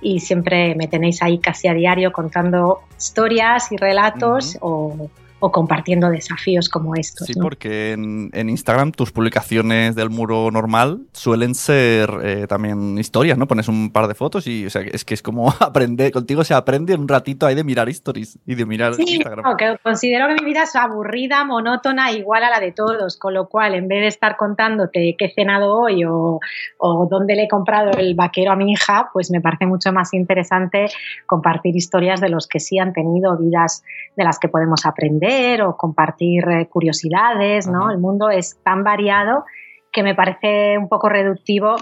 y 0.01 0.19
siempre 0.19 0.75
me 0.75 0.89
tenéis 0.89 1.23
ahí 1.23 1.39
casi 1.39 1.69
a 1.69 1.75
diario 1.75 2.11
contando 2.11 2.81
historias 2.99 3.71
y 3.71 3.77
relatos 3.77 4.59
o 4.61 5.09
o 5.41 5.51
compartiendo 5.51 6.11
desafíos 6.11 6.69
como 6.69 6.95
estos. 6.95 7.27
Sí, 7.27 7.35
porque 7.41 7.93
en, 7.93 8.31
Instagram 8.51 8.93
tus 8.93 9.11
publicaciones 9.11 9.95
del 9.95 10.11
muro 10.11 10.51
normal 10.51 11.01
suelen 11.13 11.55
ser 11.55 12.11
eh, 12.23 12.47
también 12.49 12.99
historias, 12.99 13.39
¿no? 13.39 13.47
Pones 13.47 13.69
un 13.69 13.91
par 13.91 14.07
de 14.07 14.15
fotos 14.15 14.47
y 14.47 14.67
o 14.67 14.71
sea, 14.71 14.83
es 14.83 15.05
que 15.05 15.15
es 15.15 15.23
como 15.23 15.49
aprender, 15.61 16.13
contigo 16.13 16.45
se 16.45 16.55
aprende 16.55 16.95
un 16.95 17.09
ratito 17.09 17.47
ahí 17.47 17.55
de 17.55 17.65
mirar 17.65 17.89
stories 17.89 18.39
y 18.47 18.55
de 18.55 18.67
mirar 18.67 18.95
sí, 18.95 19.05
Instagram. 19.17 19.57
que 19.57 19.77
considero 19.83 20.29
que 20.29 20.35
mi 20.35 20.45
vida 20.45 20.65
es 20.65 20.77
aburrida, 20.77 21.45
monótona, 21.45 22.13
igual 22.13 22.45
a 22.45 22.51
la 22.51 22.61
de 22.61 22.73
todos, 22.73 23.17
con 23.17 23.35
lo 23.35 23.49
cual 23.49 23.75
en 23.75 23.89
vez 23.89 24.01
de 24.03 24.07
estar 24.09 24.37
contándote 24.37 25.17
qué 25.19 25.27
he 25.27 25.35
cenado 25.35 25.75
hoy 25.75 26.05
o, 26.05 26.39
o 26.79 27.09
dónde 27.11 27.35
le 27.35 27.45
he 27.45 27.49
comprado 27.49 27.93
el 27.93 28.15
vaquero 28.15 28.53
a 28.53 28.57
mi 28.57 28.73
hija, 28.73 29.09
pues 29.13 29.31
me 29.31 29.41
parece 29.41 29.67
mucho 29.67 29.93
más 29.93 30.13
interesante 30.13 30.87
compartir 31.27 31.75
historias 31.77 32.21
de 32.21 32.29
los 32.29 32.47
que 32.47 32.61
sí 32.61 32.79
han 32.79 32.93
tenido 32.93 33.37
vidas 33.39 33.83
de 34.17 34.25
las 34.25 34.39
que 34.39 34.49
podemos 34.49 34.85
aprender 34.85 35.30
o 35.63 35.77
compartir 35.77 36.49
eh, 36.49 36.69
curiosidades, 36.69 37.67
¿no? 37.69 37.91
El 37.91 37.99
mundo 37.99 38.31
es 38.31 38.59
tan 38.63 38.83
variado 38.83 39.45
que 39.93 40.03
me 40.03 40.15
parece 40.15 40.79
un 40.79 40.89
poco 40.89 41.09
reductivo 41.09 41.77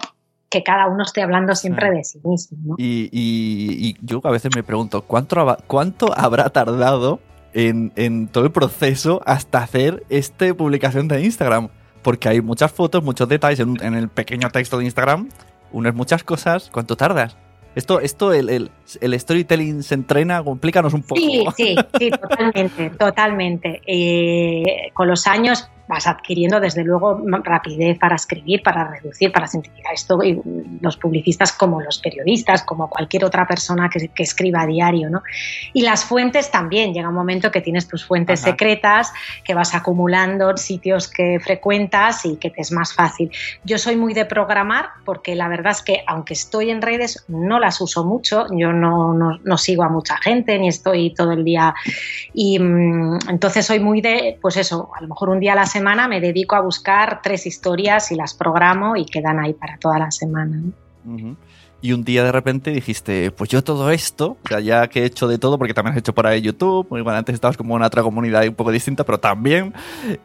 que 0.50 0.62
cada 0.62 0.87
uno 0.87 1.02
esté 1.02 1.23
hablando 1.23 1.55
siempre 1.55 1.90
de 1.90 2.05
sí 2.05 2.21
mismo. 2.25 2.59
¿no? 2.64 2.75
Y, 2.78 3.97
yo 4.02 4.21
a 4.25 4.31
veces 4.31 4.50
me 4.55 4.62
pregunto, 4.62 5.02
¿cuánto, 5.02 5.57
cuánto 5.67 6.12
habrá 6.17 6.49
tardado 6.50 7.21
en, 7.52 8.28
todo 8.28 8.45
el 8.45 8.52
proceso 8.52 9.21
hasta 9.26 9.62
hacer 9.62 10.05
esta 10.09 10.52
publicación 10.55 11.09
de 11.09 11.23
Instagram? 11.23 11.69
Porque 12.02 12.28
hay 12.28 12.40
muchas 12.40 12.73
fotos, 12.73 13.02
muchos 13.02 13.28
detalles 13.28 13.61
en, 13.61 13.76
en 13.83 13.95
el 13.95 14.09
pequeño 14.09 14.49
texto 14.50 14.78
de 14.78 14.85
Instagram, 14.85 15.28
unas 15.73 15.95
muchas 15.95 16.25
cosas. 16.25 16.71
¿Cuánto 16.73 16.97
tardas? 16.97 17.37
Esto, 17.78 18.00
esto 18.00 18.32
el, 18.32 18.73
el, 19.00 19.20
storytelling 19.20 19.85
se 19.85 19.94
entrena, 19.94 20.42
explícanos 20.44 20.94
un 20.94 21.02
poco. 21.02 21.20
Sí, 21.20 21.47
sí, 21.56 21.76
sí, 21.97 22.11
totalmente, 22.11 22.90
totalmente. 22.90 23.82
Eh, 23.87 24.90
con 24.94 25.06
los 25.06 25.28
años 25.28 25.70
vas 25.88 26.07
adquiriendo 26.07 26.61
desde 26.61 26.85
luego 26.85 27.21
rapidez 27.42 27.99
para 27.99 28.16
escribir, 28.16 28.62
para 28.62 28.85
reducir, 28.85 29.33
para 29.33 29.47
simplificar 29.47 29.95
esto, 29.95 30.23
y 30.23 30.40
los 30.80 30.97
publicistas 30.99 31.52
como 31.52 31.80
los 31.80 31.99
periodistas, 31.99 32.62
como 32.62 32.90
cualquier 32.90 33.25
otra 33.25 33.47
persona 33.47 33.88
que, 33.88 34.11
escriba 34.23 34.62
a 34.62 34.66
diario, 34.66 35.09
¿no? 35.09 35.23
Y 35.73 35.83
las 35.83 36.04
fuentes 36.04 36.50
también, 36.50 36.92
llega 36.92 37.09
un 37.09 37.14
momento 37.14 37.50
que 37.50 37.62
tienes 37.62 37.88
tus 37.88 38.04
fuentes 38.04 38.40
secretas, 38.40 39.12
que 39.45 39.54
vas 39.54 39.75
acumulando 39.75 40.57
sitios 40.57 41.09
que 41.09 41.40
frecuentas 41.40 42.26
y 42.26 42.37
que 42.37 42.50
te 42.50 42.61
es 42.61 42.73
más 42.73 42.92
fácil. 42.92 43.30
Yo 43.64 43.78
soy 43.78 43.97
muy 43.97 44.12
de 44.12 44.26
programar 44.26 44.90
porque 45.04 45.35
la 45.35 45.49
verdad 45.49 45.73
es 45.73 45.83
que 45.83 46.02
aunque 46.07 46.35
estoy 46.35 46.71
en 46.71 46.83
redes, 46.83 47.25
no 47.28 47.59
las 47.59 47.80
uso 47.80 48.04
mucho, 48.04 48.47
yo 48.50 48.73
no, 48.73 49.14
no, 49.14 49.59
sigo 49.59 49.85
a 49.85 49.88
mucha 49.88 50.16
gente, 50.18 50.59
ni 50.59 50.68
estoy 50.68 51.14
todo 51.14 51.33
el 51.33 51.45
día, 51.45 51.75
y 52.35 52.59
mm, 52.59 53.30
entonces 53.30 53.64
soy 53.64 53.80
muy 53.80 54.00
de, 54.00 54.38
pues 54.42 54.57
eso, 54.57 54.90
a 54.95 55.00
lo 55.00 55.09
mejor 55.09 55.30
un 55.30 55.40
día 55.40 55.52
a 55.52 55.57
la 55.57 55.66
semana 55.66 55.77
semana 55.78 56.08
me 56.08 56.20
dedico 56.20 56.56
a 56.56 56.61
buscar 56.61 57.20
tres 57.23 57.47
historias 57.47 58.11
y 58.11 58.16
las 58.16 58.35
programo 58.35 58.97
y 58.97 59.06
quedan 59.06 59.38
ahí 59.38 59.54
para 59.54 59.78
toda 59.78 59.99
la 60.00 60.11
semana. 60.11 60.61
Y 61.80 61.92
un 61.92 62.02
día 62.02 62.25
de 62.25 62.32
repente 62.32 62.73
dijiste, 62.73 63.30
pues 63.30 63.49
yo 63.49 63.62
todo 63.62 63.92
esto, 63.92 64.37
ya 64.62 64.88
que 64.88 65.02
he 65.02 65.04
hecho 65.04 65.28
de 65.28 65.38
todo, 65.38 65.56
porque 65.56 65.75
también 65.75 65.92
has 65.92 65.99
hecho 65.99 66.12
por 66.12 66.26
ahí 66.26 66.42
YouTube, 66.42 66.88
bueno, 66.88 67.11
antes 67.11 67.35
estabas 67.35 67.56
como 67.56 67.76
en 67.76 67.85
otra 67.85 68.02
comunidad 68.02 68.47
un 68.49 68.56
poco 68.56 68.73
distinta, 68.73 69.04
pero 69.04 69.20
también, 69.20 69.73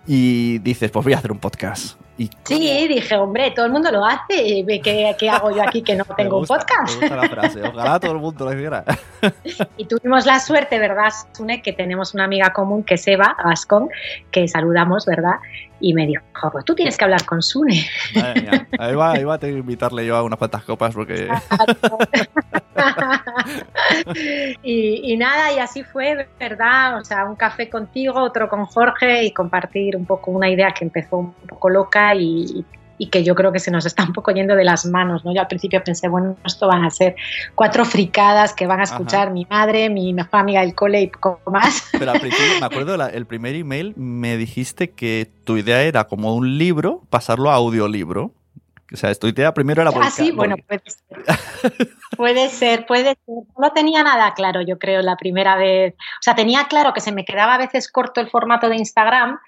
y 0.07 0.57
dices, 0.60 0.89
pues 0.89 1.03
voy 1.03 1.13
a 1.13 1.17
hacer 1.19 1.31
un 1.31 1.38
podcast. 1.38 2.00
Sí, 2.17 2.88
dije, 2.88 3.15
hombre, 3.15 3.51
todo 3.51 3.65
el 3.65 3.72
mundo 3.72 3.91
lo 3.91 4.05
hace. 4.05 4.63
¿Qué, 4.84 5.15
qué 5.17 5.29
hago 5.29 5.51
yo 5.51 5.63
aquí 5.63 5.82
que 5.82 5.96
no 5.96 6.05
tengo 6.17 6.39
un 6.39 6.46
podcast? 6.46 7.00
Me 7.00 7.08
gusta 7.08 7.15
la 7.15 7.29
frase. 7.29 7.63
Ojalá 7.63 8.00
todo 8.00 8.12
el 8.12 8.20
mundo 8.20 8.46
lo 8.46 8.53
hiciera. 8.53 8.84
Y 9.77 9.86
tuvimos 9.86 10.25
la 10.25 10.39
suerte, 10.39 10.77
¿verdad, 10.79 11.10
Sune? 11.32 11.62
Que 11.62 11.72
tenemos 11.72 12.13
una 12.13 12.25
amiga 12.25 12.51
común 12.51 12.84
que 12.84 12.96
es 12.96 13.08
Eva 13.08 13.36
Ascon, 13.43 13.89
que 14.32 14.48
saludamos, 14.48 15.05
¿verdad? 15.05 15.36
Y 15.79 15.93
me 15.93 16.05
dijo, 16.05 16.22
pues 16.51 16.65
tú 16.65 16.75
tienes 16.75 16.98
que 16.98 17.05
hablar 17.05 17.25
con 17.25 17.41
Sune. 17.41 17.88
Ahí 18.77 18.96
va, 18.96 19.12
ahí 19.12 19.24
va, 19.24 19.38
tengo 19.38 19.53
que 19.53 19.60
invitarle 19.60 20.05
yo 20.05 20.17
a 20.17 20.24
unas 20.24 20.38
cuantas 20.38 20.63
copas 20.63 20.93
porque... 20.93 21.29
y, 24.63 25.13
y, 25.13 25.18
nada, 25.18 25.52
y 25.54 25.60
así 25.60 25.84
fue, 25.84 26.28
¿verdad? 26.40 27.00
O 27.00 27.06
sea, 27.06 27.25
un 27.25 27.36
café 27.36 27.70
contigo, 27.70 28.20
otro 28.22 28.50
con 28.50 28.66
Jorge 28.66 29.24
y 29.24 29.32
compartir 29.32 29.96
un 29.96 30.06
poco 30.06 30.32
una 30.32 30.50
idea 30.50 30.72
que 30.72 30.86
empezó 30.86 31.18
un 31.18 31.34
poco 31.48 31.70
loca 31.70 32.13
y, 32.16 32.66
que 33.12 33.22
yo 33.22 33.36
creo 33.36 33.52
que 33.52 33.60
se 33.60 33.70
nos 33.70 33.86
está 33.86 34.04
un 34.04 34.13
poco 34.13 34.32
yendo 34.32 34.56
de 34.56 34.63
las 34.63 34.86
manos, 34.86 35.25
¿no? 35.25 35.34
Yo 35.34 35.42
al 35.42 35.48
principio 35.48 35.84
pensé, 35.84 36.08
bueno, 36.08 36.38
esto 36.46 36.68
van 36.70 36.86
a 36.86 36.90
ser 36.90 37.18
cuatro 37.54 37.84
fricadas 37.84 38.54
que 38.54 38.66
van 38.66 38.80
a 38.80 38.84
escuchar 38.84 39.30
mi 39.30 39.46
madre, 39.50 39.90
mi 39.90 40.13
mejor 40.13 40.40
amiga 40.40 40.62
del 40.62 40.74
cole 40.74 41.02
y 41.02 41.08
poco 41.08 41.52
más. 41.52 41.90
Pero 41.92 42.12
al 42.12 42.22
principio, 42.22 42.62
me 42.62 42.66
acuerdo, 42.74 42.96
el 43.06 43.25
primer 43.25 43.56
email 43.56 43.94
me 43.98 44.38
dijiste 44.38 44.92
que 44.92 45.30
tu 45.44 45.58
idea 45.58 45.82
era 45.82 46.06
como 46.06 46.34
un 46.34 46.58
libro, 46.58 47.02
pasarlo 47.10 47.52
a 47.52 47.56
audiolibro. 47.56 48.32
O 48.94 48.98
sea, 48.98 49.14
tu 49.16 49.28
idea 49.28 49.54
primero 49.54 49.82
era... 49.82 49.92
Ah, 50.00 50.12
sí, 50.12 50.32
bueno, 50.32 50.56
puede 50.68 50.84
ser. 50.86 51.90
puede 52.16 52.50
ser, 52.50 52.86
puede 52.86 53.18
ser. 53.26 53.44
No 53.58 53.72
tenía 53.74 54.04
nada 54.04 54.34
claro, 54.36 54.62
yo 54.62 54.78
creo, 54.78 55.02
la 55.02 55.16
primera 55.16 55.56
vez. 55.56 55.94
O 55.94 56.22
sea, 56.22 56.36
tenía 56.36 56.66
claro 56.66 56.94
que 56.94 57.02
se 57.02 57.12
me 57.12 57.26
quedaba 57.26 57.56
a 57.56 57.58
veces 57.58 57.92
corto 57.92 58.22
el 58.22 58.30
formato 58.30 58.70
de 58.70 58.76
Instagram. 58.76 59.40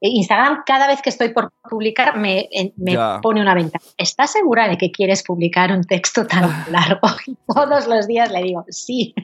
E 0.00 0.08
Instagram, 0.08 0.62
cada 0.66 0.86
vez 0.86 1.00
que 1.02 1.10
estoy 1.10 1.30
por 1.30 1.52
publicar, 1.68 2.16
me, 2.16 2.48
me 2.76 2.96
pone 3.22 3.40
una 3.40 3.54
venta. 3.54 3.78
¿Estás 3.96 4.32
segura 4.32 4.68
de 4.68 4.76
que 4.76 4.90
quieres 4.90 5.22
publicar 5.22 5.70
un 5.70 5.84
texto 5.84 6.26
tan 6.26 6.50
largo? 6.70 7.08
Y 7.26 7.36
todos 7.46 7.86
los 7.86 8.06
días 8.06 8.30
le 8.32 8.42
digo, 8.42 8.64
sí. 8.68 9.14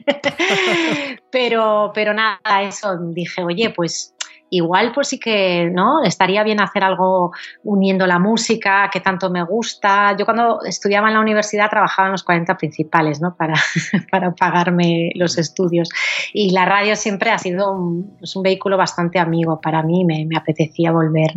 pero, 1.31 1.91
pero 1.93 2.13
nada, 2.13 2.61
eso 2.63 2.97
dije, 2.97 3.43
oye, 3.43 3.71
pues 3.71 4.15
igual 4.51 4.91
pues 4.93 5.07
sí 5.07 5.17
que 5.17 5.71
no 5.73 6.03
estaría 6.03 6.43
bien 6.43 6.61
hacer 6.61 6.83
algo 6.83 7.31
uniendo 7.63 8.05
la 8.05 8.19
música 8.19 8.89
que 8.91 8.99
tanto 8.99 9.31
me 9.31 9.43
gusta. 9.43 10.15
Yo 10.17 10.25
cuando 10.25 10.59
estudiaba 10.63 11.07
en 11.07 11.15
la 11.15 11.21
universidad 11.21 11.69
trabajaba 11.69 12.09
en 12.09 12.11
los 12.11 12.23
40 12.23 12.57
principales 12.57 13.21
¿no? 13.21 13.33
para, 13.35 13.55
para 14.11 14.35
pagarme 14.35 15.11
los 15.15 15.37
estudios 15.37 15.89
y 16.33 16.51
la 16.51 16.65
radio 16.65 16.95
siempre 16.97 17.31
ha 17.31 17.37
sido 17.37 17.71
un, 17.71 18.17
pues, 18.19 18.35
un 18.35 18.43
vehículo 18.43 18.77
bastante 18.77 19.19
amigo 19.19 19.61
para 19.61 19.83
mí, 19.83 20.03
me, 20.03 20.25
me 20.25 20.37
apetecía 20.37 20.91
volver. 20.91 21.31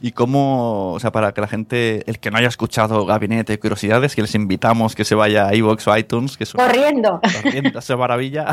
Y 0.00 0.12
cómo, 0.12 0.92
o 0.92 1.00
sea, 1.00 1.12
para 1.12 1.32
que 1.32 1.40
la 1.40 1.48
gente, 1.48 2.08
el 2.08 2.18
que 2.18 2.30
no 2.30 2.38
haya 2.38 2.48
escuchado 2.48 3.04
Gabinete 3.06 3.52
de 3.52 3.58
Curiosidades, 3.58 4.14
que 4.14 4.22
les 4.22 4.34
invitamos 4.34 4.94
que 4.94 5.04
se 5.04 5.14
vaya 5.14 5.48
a 5.48 5.54
iVoox 5.54 5.86
o 5.88 5.96
iTunes, 5.96 6.36
que 6.36 6.44
es 6.44 6.52
corriendo, 6.52 7.20
corriendo, 7.42 7.78
esa 7.78 7.96
maravilla. 7.96 8.46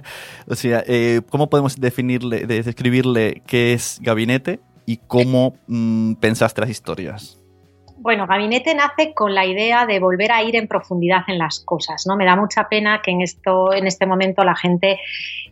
o 0.46 0.54
sea, 0.54 0.84
eh, 0.86 1.22
¿cómo 1.30 1.50
podemos 1.50 1.80
definirle, 1.80 2.46
describirle 2.46 3.42
qué 3.46 3.72
es 3.72 3.98
Gabinete 4.02 4.60
y 4.86 4.98
cómo 4.98 5.54
mm, 5.66 6.14
pensaste 6.14 6.60
las 6.60 6.70
historias? 6.70 7.39
Bueno, 8.02 8.26
Gabinete 8.26 8.74
nace 8.74 9.12
con 9.12 9.34
la 9.34 9.44
idea 9.44 9.84
de 9.84 9.98
volver 9.98 10.32
a 10.32 10.42
ir 10.42 10.56
en 10.56 10.66
profundidad 10.66 11.20
en 11.28 11.36
las 11.36 11.60
cosas, 11.60 12.04
¿no? 12.06 12.16
Me 12.16 12.24
da 12.24 12.34
mucha 12.34 12.66
pena 12.66 13.02
que 13.02 13.10
en 13.10 13.20
esto, 13.20 13.74
en 13.74 13.86
este 13.86 14.06
momento, 14.06 14.42
la 14.42 14.56
gente 14.56 14.98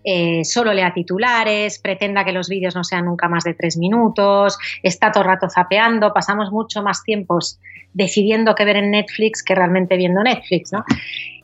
eh, 0.03 0.43
solo 0.47 0.73
lea 0.73 0.95
titulares, 0.95 1.79
pretenda 1.79 2.25
que 2.25 2.33
los 2.33 2.49
vídeos 2.49 2.75
no 2.75 2.85
sean 2.85 3.05
nunca 3.05 3.29
más 3.29 3.45
de 3.45 3.53
tres 3.53 3.77
minutos, 3.77 4.57
está 4.83 5.13
todo 5.13 5.25
el 5.25 5.29
rato 5.29 5.51
zapeando, 5.51 6.15
pasamos 6.15 6.51
mucho 6.51 6.83
más 6.83 7.03
tiempos 7.03 7.61
decidiendo 7.93 8.55
qué 8.55 8.65
ver 8.65 8.77
en 8.77 8.93
Netflix 8.93 9.43
que 9.43 9.55
realmente 9.55 9.99
viendo 9.99 10.23
Netflix, 10.23 10.73
¿no? 10.73 10.85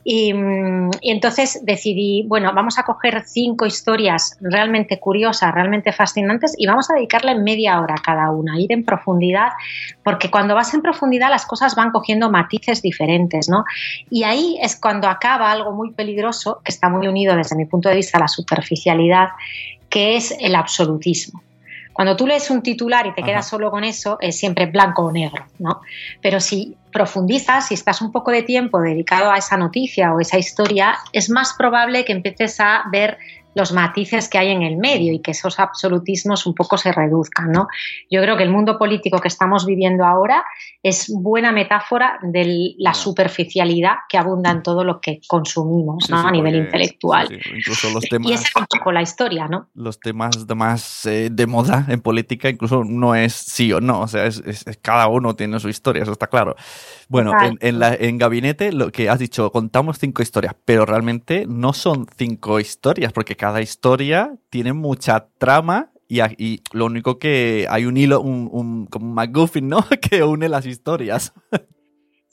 Mm, 0.05 0.91
y, 1.01 1.11
entonces 1.11 1.61
decidí, 1.63 2.25
bueno, 2.27 2.51
vamos 2.53 2.77
a 2.77 2.83
coger 2.83 3.23
cinco 3.25 3.65
historias 3.65 4.37
realmente 4.39 4.99
curiosas, 4.99 5.51
realmente 5.51 5.91
fascinantes 5.91 6.53
y 6.57 6.67
vamos 6.67 6.91
a 6.91 6.93
dedicarle 6.93 7.33
media 7.35 7.81
hora 7.81 7.95
cada 8.03 8.29
una, 8.29 8.59
ir 8.59 8.71
en 8.71 8.85
profundidad, 8.85 9.49
porque 10.03 10.29
cuando 10.29 10.53
vas 10.53 10.73
en 10.75 10.83
profundidad 10.83 11.31
las 11.31 11.47
cosas 11.47 11.75
van 11.75 11.89
cogiendo 11.89 12.29
matices 12.29 12.83
diferentes, 12.83 13.49
¿no? 13.49 13.63
Y 14.11 14.23
ahí 14.23 14.59
es 14.61 14.79
cuando 14.79 15.07
acaba 15.07 15.51
algo 15.51 15.71
muy 15.71 15.91
peligroso, 15.91 16.61
que 16.63 16.71
está 16.71 16.87
muy 16.87 17.07
unido 17.07 17.35
desde 17.35 17.55
mi 17.55 17.65
punto 17.65 17.89
de 17.89 17.95
vista 17.95 18.19
a 18.19 18.21
la 18.21 18.27
superficialidad, 18.27 19.29
que 19.89 20.17
es 20.17 20.35
el 20.39 20.55
absolutismo. 20.55 21.41
Cuando 21.95 22.17
tú 22.17 22.27
lees 22.27 22.49
un 22.49 22.61
titular 22.61 23.07
y 23.07 23.13
te 23.13 23.23
quedas 23.23 23.47
solo 23.47 23.71
con 23.71 23.85
eso, 23.85 24.17
es 24.19 24.37
siempre 24.37 24.65
blanco 24.65 25.03
o 25.03 25.13
negro, 25.13 25.45
¿no? 25.59 25.79
Pero 26.21 26.41
si 26.41 26.75
profundizas, 26.91 27.69
si 27.69 27.73
estás 27.73 28.01
un 28.01 28.11
poco 28.11 28.31
de 28.31 28.43
tiempo 28.43 28.81
dedicado 28.81 29.31
a 29.31 29.37
esa 29.37 29.55
noticia 29.55 30.13
o 30.13 30.19
esa 30.19 30.37
historia, 30.37 30.97
es 31.13 31.29
más 31.29 31.53
probable 31.53 32.03
que 32.03 32.11
empieces 32.11 32.59
a 32.59 32.83
ver 32.91 33.17
los 33.55 33.71
matices 33.71 34.29
que 34.29 34.37
hay 34.37 34.51
en 34.51 34.61
el 34.61 34.77
medio 34.77 35.13
y 35.13 35.21
que 35.21 35.31
esos 35.31 35.59
absolutismos 35.59 36.45
un 36.45 36.53
poco 36.53 36.77
se 36.77 36.91
reduzcan. 36.91 37.51
¿no? 37.51 37.67
Yo 38.11 38.21
creo 38.21 38.37
que 38.37 38.43
el 38.43 38.51
mundo 38.51 38.77
político 38.77 39.19
que 39.19 39.29
estamos 39.29 39.65
viviendo 39.65 40.05
ahora 40.05 40.43
es 40.83 41.11
buena 41.11 41.51
metáfora 41.51 42.19
de 42.21 42.75
la 42.77 42.93
superficialidad 42.93 43.95
que 44.07 44.17
abunda 44.17 44.51
en 44.51 44.61
todo 44.61 44.83
lo 44.83 45.01
que 45.01 45.19
consumimos 45.27 46.11
a 46.11 46.29
nivel 46.31 46.55
intelectual. 46.55 47.27
incluso 47.55 47.89
los 47.91 48.03
temas, 48.03 48.29
y 48.29 48.33
esa 48.33 48.47
es 48.49 48.55
un 48.55 48.65
poco 48.65 48.91
la 48.91 49.01
historia, 49.01 49.47
¿no? 49.47 49.69
Los 49.73 49.99
temas 49.99 50.45
de 50.45 50.55
más 50.55 51.05
eh, 51.05 51.29
de 51.31 51.47
moda 51.47 51.85
en 51.87 52.01
política 52.01 52.49
incluso 52.49 52.83
no 52.83 53.15
es 53.15 53.33
sí 53.33 53.71
o 53.73 53.81
no, 53.81 54.01
o 54.01 54.07
sea, 54.07 54.25
es, 54.25 54.65
cada 54.81 55.07
uno 55.07 55.35
tiene 55.35 55.59
su 55.59 55.69
historia, 55.69 56.03
eso 56.03 56.11
está 56.11 56.27
claro. 56.27 56.55
Bueno, 57.07 57.31
en, 57.59 57.79
la, 57.79 57.93
en 57.93 58.17
Gabinete 58.17 58.71
lo 58.71 58.91
que 58.91 59.09
has 59.09 59.19
dicho, 59.19 59.51
contamos 59.51 59.97
cinco 59.99 60.21
historias, 60.21 60.55
pero 60.65 60.85
realmente 60.85 61.45
no 61.47 61.73
son 61.73 62.07
cinco 62.17 62.59
historias, 62.59 63.13
porque 63.13 63.35
cada 63.35 63.44
historia 63.61 64.35
tiene 64.49 64.73
mucha 64.73 65.27
trama 65.37 65.91
y, 66.07 66.21
y 66.37 66.61
lo 66.71 66.85
único 66.85 67.17
que 67.19 67.67
hay 67.69 67.85
un 67.85 67.97
hilo, 67.97 68.21
un, 68.21 68.49
un, 68.51 68.85
como 68.87 69.07
un 69.07 69.13
McGuffin, 69.13 69.67
¿no? 69.67 69.85
que 70.01 70.23
une 70.23 70.49
las 70.49 70.65
historias. 70.65 71.33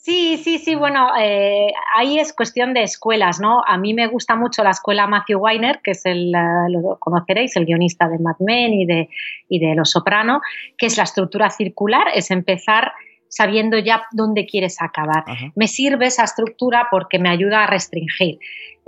Sí, 0.02 0.36
sí, 0.36 0.58
sí, 0.58 0.74
bueno, 0.74 1.10
eh, 1.16 1.72
ahí 1.96 2.18
es 2.18 2.32
cuestión 2.32 2.74
de 2.74 2.82
escuelas, 2.82 3.38
¿no? 3.38 3.62
A 3.64 3.78
mí 3.78 3.94
me 3.94 4.08
gusta 4.08 4.34
mucho 4.34 4.64
la 4.64 4.70
escuela 4.70 5.06
Matthew 5.06 5.38
Weiner, 5.38 5.80
que 5.80 5.92
es 5.92 6.04
el, 6.04 6.32
lo 6.32 6.98
conoceréis, 6.98 7.54
el 7.54 7.66
guionista 7.66 8.08
de 8.08 8.18
Mad 8.18 8.34
Men 8.40 8.74
y 8.74 8.84
de, 8.84 9.08
y 9.48 9.60
de 9.60 9.76
Los 9.76 9.92
Soprano, 9.92 10.40
que 10.76 10.86
es 10.86 10.96
la 10.96 11.04
estructura 11.04 11.50
circular, 11.50 12.08
es 12.12 12.32
empezar 12.32 12.92
sabiendo 13.28 13.78
ya 13.78 14.02
dónde 14.10 14.44
quieres 14.44 14.82
acabar. 14.82 15.24
Me 15.54 15.68
sirve 15.68 16.06
esa 16.06 16.24
estructura 16.24 16.88
porque 16.90 17.20
me 17.20 17.30
ayuda 17.30 17.62
a 17.62 17.66
restringir. 17.68 18.40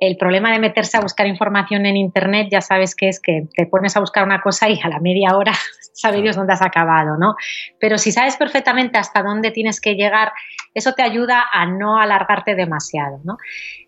El 0.07 0.17
problema 0.17 0.53
de 0.53 0.59
meterse 0.59 0.97
a 0.97 1.01
buscar 1.01 1.27
información 1.27 1.87
en 1.87 1.97
Internet, 1.97 2.49
ya 2.51 2.61
sabes 2.61 2.95
que 2.95 3.09
es 3.09 3.21
que 3.21 3.47
te 3.55 3.67
pones 3.67 3.97
a 3.97 4.01
buscar 4.01 4.25
una 4.25 4.41
cosa 4.41 4.69
y 4.69 4.81
a 4.83 4.89
la 4.89 5.01
media 5.01 5.37
hora 5.37 5.53
sabe 5.93 6.21
Dios 6.21 6.37
dónde 6.37 6.53
has 6.53 6.63
acabado, 6.63 7.17
¿no? 7.17 7.37
Pero 7.81 7.99
si 7.99 8.13
sabes 8.13 8.37
perfectamente 8.37 8.99
hasta 8.99 9.23
dónde 9.23 9.51
tienes 9.51 9.81
que 9.81 9.95
llegar, 9.95 10.33
eso 10.75 10.93
te 10.93 11.03
ayuda 11.03 11.45
a 11.53 11.67
no 11.67 11.99
alargarte 11.99 12.55
demasiado, 12.55 13.21
¿no? 13.25 13.37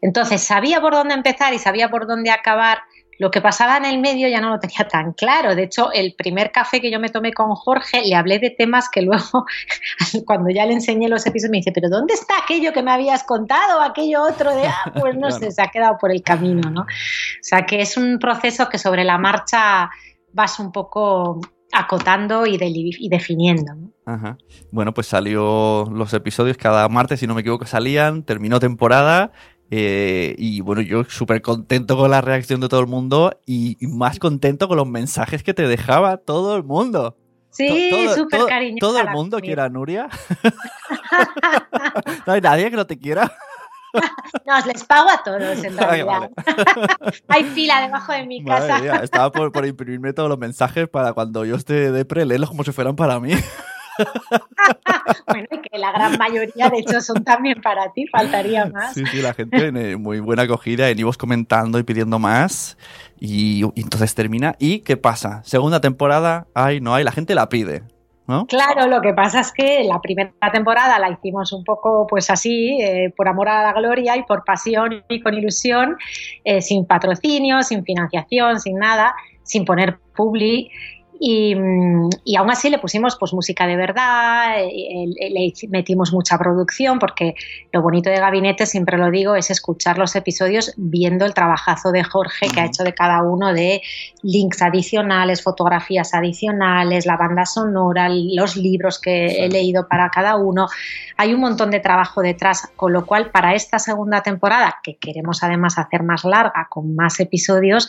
Entonces, 0.01 0.43
sabía 0.43 0.81
por 0.81 0.95
dónde 0.95 1.15
empezar 1.15 1.53
y 1.53 1.59
sabía 1.59 1.89
por 1.89 2.07
dónde 2.07 2.31
acabar 2.31 2.79
lo 3.19 3.31
que 3.31 3.41
pasaba 3.41 3.77
en 3.77 3.85
el 3.85 3.99
medio 3.99 4.29
ya 4.29 4.41
no 4.41 4.51
lo 4.51 4.59
tenía 4.59 4.87
tan 4.89 5.13
claro. 5.13 5.55
De 5.55 5.65
hecho, 5.65 5.93
el 5.93 6.15
primer 6.17 6.53
café 6.53 6.81
que 6.81 6.91
yo 6.91 7.01
me 7.01 7.09
tomé 7.09 7.33
con 7.33 7.55
Jorge, 7.55 8.03
le 8.05 8.15
hablé 8.15 8.39
de 8.39 8.51
temas 8.51 8.89
que 8.91 9.03
luego, 9.03 9.47
cuando 10.27 10.51
ya 10.51 10.67
le 10.67 10.75
enseñé 10.75 11.09
los 11.09 11.27
episodios, 11.27 11.51
me 11.51 11.59
dice, 11.59 11.73
pero 11.73 11.89
¿dónde 11.89 12.15
está 12.15 12.35
aquello 12.43 12.73
que 12.73 12.83
me 12.83 12.91
habías 12.91 13.25
contado? 13.25 13.81
Aquello 13.81 14.23
otro 14.23 14.55
de, 14.55 14.67
ah, 14.67 14.93
pues 14.99 15.17
no 15.17 15.31
sé, 15.33 15.51
se 15.51 15.63
ha 15.63 15.69
quedado 15.69 15.97
por 15.99 16.11
el 16.11 16.23
camino, 16.23 16.71
¿no? 16.71 16.83
O 16.83 16.87
sea, 17.43 17.65
que 17.67 17.81
es 17.81 17.97
un 17.97 18.19
proceso 18.19 18.69
que 18.69 18.79
sobre 18.79 19.05
la 19.05 19.19
marcha 19.19 19.91
vas 20.33 20.59
un 20.59 20.73
poco 20.73 21.41
acotando 21.73 22.47
y, 22.47 22.59
y 22.61 23.09
definiendo. 23.09 23.75
¿no? 23.75 23.91
Ajá. 24.05 24.39
Bueno, 24.71 24.95
pues 24.95 25.07
salió 25.07 25.87
los 25.93 26.13
episodios 26.15 26.57
cada 26.57 26.89
martes, 26.89 27.21
si 27.21 27.27
no 27.27 27.35
me 27.35 27.41
equivoco, 27.41 27.67
salían, 27.67 28.23
terminó 28.23 28.61
temporada 28.61 29.33
eh, 29.71 30.35
y 30.39 30.61
bueno, 30.61 30.81
yo 30.83 31.05
súper 31.05 31.43
contento 31.43 31.97
con 31.97 32.11
la 32.11 32.21
reacción 32.21 32.61
de 32.61 32.69
todo 32.69 32.81
el 32.81 32.87
mundo 32.87 33.41
y, 33.47 33.77
más 33.81 34.19
contento 34.19 34.69
con 34.69 34.77
los 34.77 34.89
mensajes 34.89 35.43
que 35.43 35.55
te 35.55 35.67
dejaba 35.67 36.19
todo 36.19 36.57
el 36.57 36.65
mundo. 36.65 37.17
Sí, 37.51 38.07
súper 38.15 38.45
cariñoso. 38.47 38.87
¿Todo 38.87 39.01
el 39.01 39.09
mundo 39.11 39.39
quiere 39.41 39.63
a 39.63 39.69
Nuria? 39.69 40.09
¿No 42.27 42.33
hay 42.35 42.41
nadie 42.41 42.71
que 42.71 42.77
no 42.77 42.87
te 42.87 42.99
quiera? 42.99 43.33
No, 44.45 44.67
les 44.67 44.85
pago 44.85 45.09
a 45.11 45.23
todos 45.23 45.65
en 45.65 45.77
realidad. 45.79 46.31
Hay 47.29 47.45
fila 47.45 47.81
debajo 47.81 48.13
de 48.13 48.27
mi 48.27 48.45
casa. 48.45 49.03
estaba 49.03 49.33
por, 49.33 49.53
por, 49.53 49.67
imprimirme 49.67 50.13
todos 50.13 50.29
los 50.29 50.39
mensajes 50.39 50.89
para 50.89 51.13
cuando 51.13 51.45
yo 51.45 51.57
esté 51.57 51.91
de 51.93 52.05
pre, 52.05 52.27
leerlos 52.27 52.51
como 52.51 52.65
si 52.65 52.73
fueran 52.73 52.97
para 52.97 53.19
mí. 53.21 53.33
bueno, 55.27 55.47
y 55.51 55.59
que 55.59 55.79
la 55.79 55.93
gran 55.93 56.19
mayoría, 56.19 56.69
de 56.69 56.79
hecho, 56.79 57.01
son 57.01 57.25
también 57.25 57.61
para 57.61 57.93
ti, 57.93 58.07
faltaría 58.07 58.67
más. 58.67 58.95
Sí, 58.95 59.05
sí, 59.07 59.23
la 59.23 59.35
gente 59.35 59.59
tiene 59.59 59.97
muy 59.97 60.21
buena 60.21 60.43
acogida, 60.43 60.89
en 60.89 60.99
ibos 60.99 61.17
comentando 61.17 61.79
y 61.79 61.83
pidiendo 61.83 62.19
más. 62.19 62.77
Y, 63.19 63.63
entonces 63.77 64.15
termina. 64.15 64.57
¿Y 64.59 64.81
qué 64.81 64.97
pasa? 64.97 65.43
Segunda 65.45 65.81
temporada, 65.81 66.47
hay, 66.55 66.81
no 66.81 66.95
hay, 66.95 67.05
la 67.05 67.13
gente 67.13 67.35
la 67.35 67.49
pide. 67.49 67.83
¿No? 68.29 68.45
Claro, 68.47 68.89
lo 68.89 69.01
que 69.03 69.13
pasa 69.15 69.39
es 69.39 69.53
que 69.53 69.85
la 69.85 70.01
primera 70.01 70.33
temporada 70.53 70.99
la 70.99 71.11
hicimos 71.11 71.53
un 71.53 71.63
poco 71.63 72.09
pues 72.09 72.29
así, 72.29 72.77
eh, 72.83 73.15
por 73.17 73.29
amor 73.29 73.49
a 73.49 73.63
la 73.63 73.73
gloria 73.73 74.17
y 74.17 74.25
por 74.25 74.43
pasión 74.45 75.05
y 75.09 75.21
con 75.21 75.35
ilusión, 75.35 75.97
eh, 76.43 76.61
sin 76.61 76.87
patrocinio, 76.87 77.63
sin 77.63 77.85
financiación, 77.85 78.59
sin 78.59 78.79
nada, 78.81 79.15
sin 79.45 79.65
poner 79.65 80.01
publi 80.17 80.73
y, 81.21 81.55
y, 82.25 82.37
aún 82.37 82.51
así 82.51 82.71
le 82.71 82.79
pusimos 82.79 83.17
pues 83.17 83.33
música 83.33 83.67
de 83.67 83.77
verdad, 83.77 84.59
eh, 84.59 85.07
le 85.31 85.53
metimos 85.69 86.13
mucha 86.13 86.39
producción, 86.39 86.99
porque 86.99 87.35
lo 87.73 87.83
bonito 87.83 88.11
de 88.11 88.19
Gabinete, 88.19 88.67
siempre 88.67 88.99
lo 88.99 89.11
digo, 89.11 89.35
es 89.35 89.51
escuchar 89.51 89.99
los 89.99 90.17
episodios 90.17 90.73
viendo 90.77 91.25
el 91.25 91.35
trabajazo 91.35 91.93
de 91.93 92.05
Jorge 92.05 92.49
que 92.49 92.61
ha 92.61 92.67
hecho 92.67 92.83
de 92.83 92.95
cada 92.95 93.23
uno 93.23 93.53
de 93.53 93.83
links 94.23 94.63
adicionales, 94.63 95.43
fotografías 95.43 96.15
adicionales, 96.15 97.07
la 97.07 97.17
banda 97.17 97.47
sonora, 97.47 98.09
los 98.11 98.57
libros 98.57 99.01
que 99.01 99.45
he 99.45 99.49
leído 99.49 99.89
para 99.89 100.11
cada 100.11 100.37
uno. 100.37 100.67
Hay 101.17 101.33
un 101.33 101.41
montón 101.41 101.71
de 101.71 101.81
trabajo 101.81 102.23
detrás, 102.23 102.69
con 102.77 102.93
lo 102.93 103.07
cual 103.07 103.31
para 103.31 103.55
esta 103.55 103.79
segunda 103.79 104.23
temporada, 104.23 104.77
que 104.83 104.97
queremos 104.97 105.43
además 105.43 105.79
hacer 105.79 106.03
más 106.03 106.25
larga, 106.25 106.69
con 106.69 106.95
más 106.95 107.21
episodios, 107.21 107.89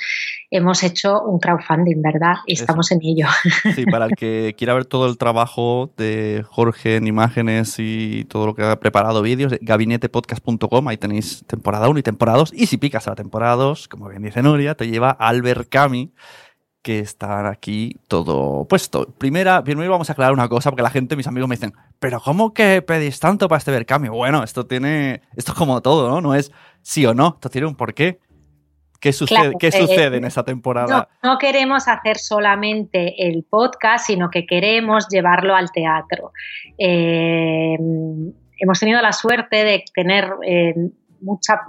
hemos 0.49 0.83
hecho 0.83 1.21
un 1.23 1.39
crowdfunding, 1.39 2.01
¿verdad? 2.01 2.35
Y 2.45 2.53
estamos 2.53 2.91
en 2.91 2.99
ello. 3.03 3.16
Sí, 3.75 3.85
para 3.85 4.05
el 4.05 4.15
que 4.15 4.55
quiera 4.57 4.73
ver 4.73 4.85
todo 4.85 5.07
el 5.07 5.17
trabajo 5.17 5.91
de 5.97 6.43
Jorge 6.47 6.97
en 6.97 7.07
imágenes 7.07 7.75
y 7.79 8.25
todo 8.25 8.47
lo 8.47 8.55
que 8.55 8.63
ha 8.63 8.79
preparado 8.79 9.21
vídeos, 9.21 9.53
gabinetepodcast.com, 9.61 10.87
ahí 10.87 10.97
tenéis 10.97 11.43
temporada 11.47 11.89
1 11.89 11.99
y 11.99 12.03
temporada 12.03 12.39
2. 12.39 12.53
Y 12.53 12.67
si 12.67 12.77
picas 12.77 13.07
a 13.07 13.11
la 13.11 13.15
temporada 13.15 13.55
2, 13.55 13.87
como 13.87 14.09
bien 14.09 14.23
dice 14.23 14.41
Nuria, 14.41 14.75
te 14.75 14.87
lleva 14.87 15.11
Albert 15.11 15.69
Cami, 15.69 16.11
que 16.81 16.99
está 16.99 17.49
aquí 17.49 17.97
todo 18.07 18.65
puesto. 18.65 19.07
Primera, 19.17 19.63
primero 19.63 19.91
vamos 19.91 20.09
a 20.09 20.13
aclarar 20.13 20.33
una 20.33 20.47
cosa, 20.47 20.71
porque 20.71 20.83
la 20.83 20.89
gente, 20.89 21.15
mis 21.17 21.27
amigos 21.27 21.49
me 21.49 21.55
dicen, 21.55 21.73
pero 21.99 22.21
¿cómo 22.21 22.53
que 22.53 22.81
pedís 22.81 23.19
tanto 23.19 23.49
para 23.49 23.57
este 23.57 23.71
Berkami? 23.71 24.07
Bueno, 24.09 24.43
esto 24.43 24.65
tiene, 24.65 25.21
esto 25.35 25.51
es 25.51 25.57
como 25.57 25.81
todo, 25.81 26.09
¿no? 26.09 26.21
No 26.21 26.33
es 26.33 26.51
sí 26.81 27.05
o 27.05 27.13
no, 27.13 27.33
esto 27.35 27.49
tiene 27.49 27.67
un 27.67 27.75
porqué. 27.75 28.19
¿Qué 28.99 29.13
sucede, 29.13 29.53
¿qué 29.59 29.71
sucede 29.71 30.17
en 30.17 30.25
esa 30.25 30.43
temporada? 30.43 31.07
No, 31.23 31.37
queremos 31.37 31.87
hacer 31.87 32.17
solamente 32.17 33.27
el 33.27 33.43
podcast, 33.43 34.07
sino 34.07 34.29
que 34.29 34.45
queremos 34.45 35.07
llevarlo 35.09 35.55
al 35.55 35.71
teatro. 35.71 36.31
Eh, 36.77 37.77
hemos 38.59 38.79
tenido 38.79 39.01
la 39.01 39.13
suerte 39.13 39.63
de 39.63 39.83
tener 39.93 40.33
eh, 40.43 40.73
mucha, 41.21 41.61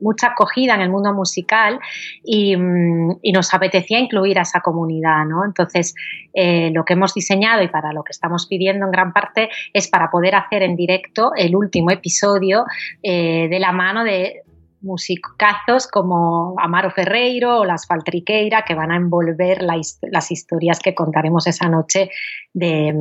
mucha 0.00 0.28
acogida 0.28 0.74
en 0.74 0.82
el 0.82 0.90
mundo 0.90 1.12
musical 1.12 1.80
y, 2.24 2.56
nos 2.56 3.52
apetecía 3.52 3.98
incluir 3.98 4.38
a 4.38 4.42
esa 4.42 4.60
comunidad. 4.60 5.24
¿no? 5.26 5.44
Entonces, 5.44 5.94
eh, 6.34 6.70
lo 6.72 6.84
que 6.84 6.92
hemos 6.92 7.14
diseñado 7.14 7.62
y 7.62 7.68
para 7.68 7.92
lo 7.92 8.04
que 8.04 8.12
estamos 8.12 8.46
pidiendo 8.46 8.86
en 8.86 8.92
gran 8.92 9.12
parte 9.12 9.50
es 9.72 9.88
para 9.88 10.08
poder 10.08 10.36
hacer 10.36 10.62
en 10.62 10.76
directo 10.76 11.32
el 11.36 11.56
último 11.56 11.90
episodio 11.90 12.64
de 13.02 13.58
la 13.58 13.72
mano 13.72 14.04
de 14.04 14.42
musicazos 14.82 15.86
como 15.86 16.54
Amaro 16.58 16.90
Ferreiro 16.90 17.58
o 17.58 17.64
Las 17.64 17.86
Faltriqueira 17.86 18.64
que 18.64 18.74
van 18.74 18.90
a 18.90 18.96
envolver 18.96 19.62
las 19.62 20.30
historias 20.30 20.80
que 20.80 20.94
contaremos 20.94 21.46
esa 21.46 21.68
noche 21.68 22.10
de, 22.52 22.92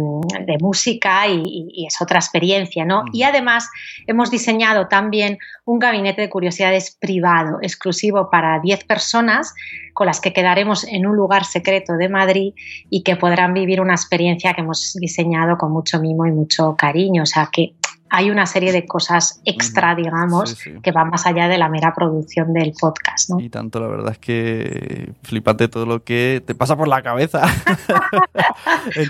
música 0.60 1.28
y, 1.28 1.86
es 1.88 2.02
otra 2.02 2.20
experiencia, 2.20 2.86
¿no? 2.86 3.04
Y 3.14 3.24
además 3.24 3.70
hemos 4.08 4.30
diseñado 4.30 4.88
también 4.88 5.38
un 5.66 5.80
gabinete 5.80 6.22
de 6.22 6.30
curiosidades 6.30 6.96
privado, 7.00 7.60
exclusivo 7.62 8.30
para 8.30 8.60
10 8.60 8.84
personas 8.84 9.54
con 9.94 10.08
las 10.08 10.22
que 10.22 10.34
quedaremos 10.34 10.86
en 10.86 11.06
un 11.06 11.16
lugar 11.16 11.46
secreto 11.46 11.94
de 11.94 12.10
Madrid 12.10 12.54
y 12.90 13.04
que 13.04 13.16
podrán 13.16 13.54
vivir 13.54 13.82
una 13.82 13.94
experiencia 13.94 14.54
que 14.54 14.62
hemos 14.62 14.96
diseñado 15.00 15.58
con 15.58 15.72
mucho 15.72 16.00
mimo 16.00 16.26
y 16.26 16.32
mucho 16.32 16.76
cariño. 16.78 17.24
O 17.24 17.26
sea 17.26 17.50
que 17.52 17.74
hay 18.10 18.32
una 18.32 18.46
serie 18.46 18.72
de 18.72 18.86
cosas 18.86 19.42
extra, 19.46 19.94
digamos, 19.96 20.58
que 20.82 20.92
van 20.92 21.10
más 21.10 21.26
allá 21.28 21.48
de 21.48 21.58
la 21.58 21.70
mera 21.70 21.94
producción 21.94 22.54
del 22.54 22.74
podcast. 22.80 23.30
¿no? 23.30 23.40
Y 23.40 23.50
tanto, 23.50 23.80
la 23.80 23.88
verdad 23.88 24.14
es 24.14 24.18
que 24.18 25.12
flipante 25.24 25.68
todo 25.68 25.86
lo 25.86 26.04
que 26.04 26.42
te 26.46 26.56
pasa 26.56 26.76
por 26.76 26.88
la 26.88 27.02
cabeza. 27.02 27.44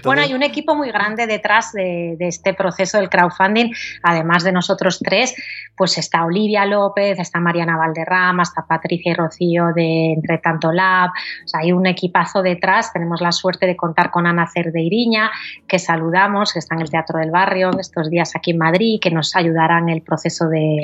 Bueno, 0.03 0.21
hay 0.21 0.33
un 0.33 0.43
equipo 0.43 0.75
muy 0.75 0.89
grande 0.91 1.27
detrás 1.27 1.71
de, 1.73 2.17
este 2.19 2.53
proceso 2.53 2.97
del 2.97 3.09
crowdfunding, 3.09 3.71
además 4.03 4.43
de 4.43 4.51
nosotros 4.51 4.99
tres, 4.99 5.35
pues 5.77 5.97
está 5.97 6.25
Olivia 6.25 6.65
López, 6.65 7.19
está 7.19 7.39
Mariana 7.39 7.77
Valderrama, 7.77 8.43
está 8.43 8.65
Patricia 8.65 9.11
y 9.11 9.15
Rocío 9.15 9.67
de 9.75 10.13
Entre 10.13 10.37
Tanto 10.39 10.71
Lab, 10.71 11.09
o 11.09 11.47
sea, 11.47 11.61
hay 11.61 11.71
un 11.71 11.85
equipazo 11.85 12.41
detrás, 12.41 12.91
tenemos 12.91 13.21
la 13.21 13.31
suerte 13.31 13.67
de 13.67 13.75
contar 13.75 14.11
con 14.11 14.25
Ana 14.25 14.47
Cerdeiriña, 14.47 15.31
que 15.67 15.79
saludamos, 15.79 16.53
que 16.53 16.59
está 16.59 16.75
en 16.75 16.81
el 16.81 16.89
Teatro 16.89 17.19
del 17.19 17.31
Barrio 17.31 17.71
estos 17.79 18.09
días 18.09 18.35
aquí 18.35 18.51
en 18.51 18.57
Madrid 18.57 18.88
que 18.97 19.11
nos 19.11 19.35
ayudarán 19.35 19.89
en 19.89 19.95
el 19.95 20.01
proceso 20.01 20.47
de, 20.47 20.81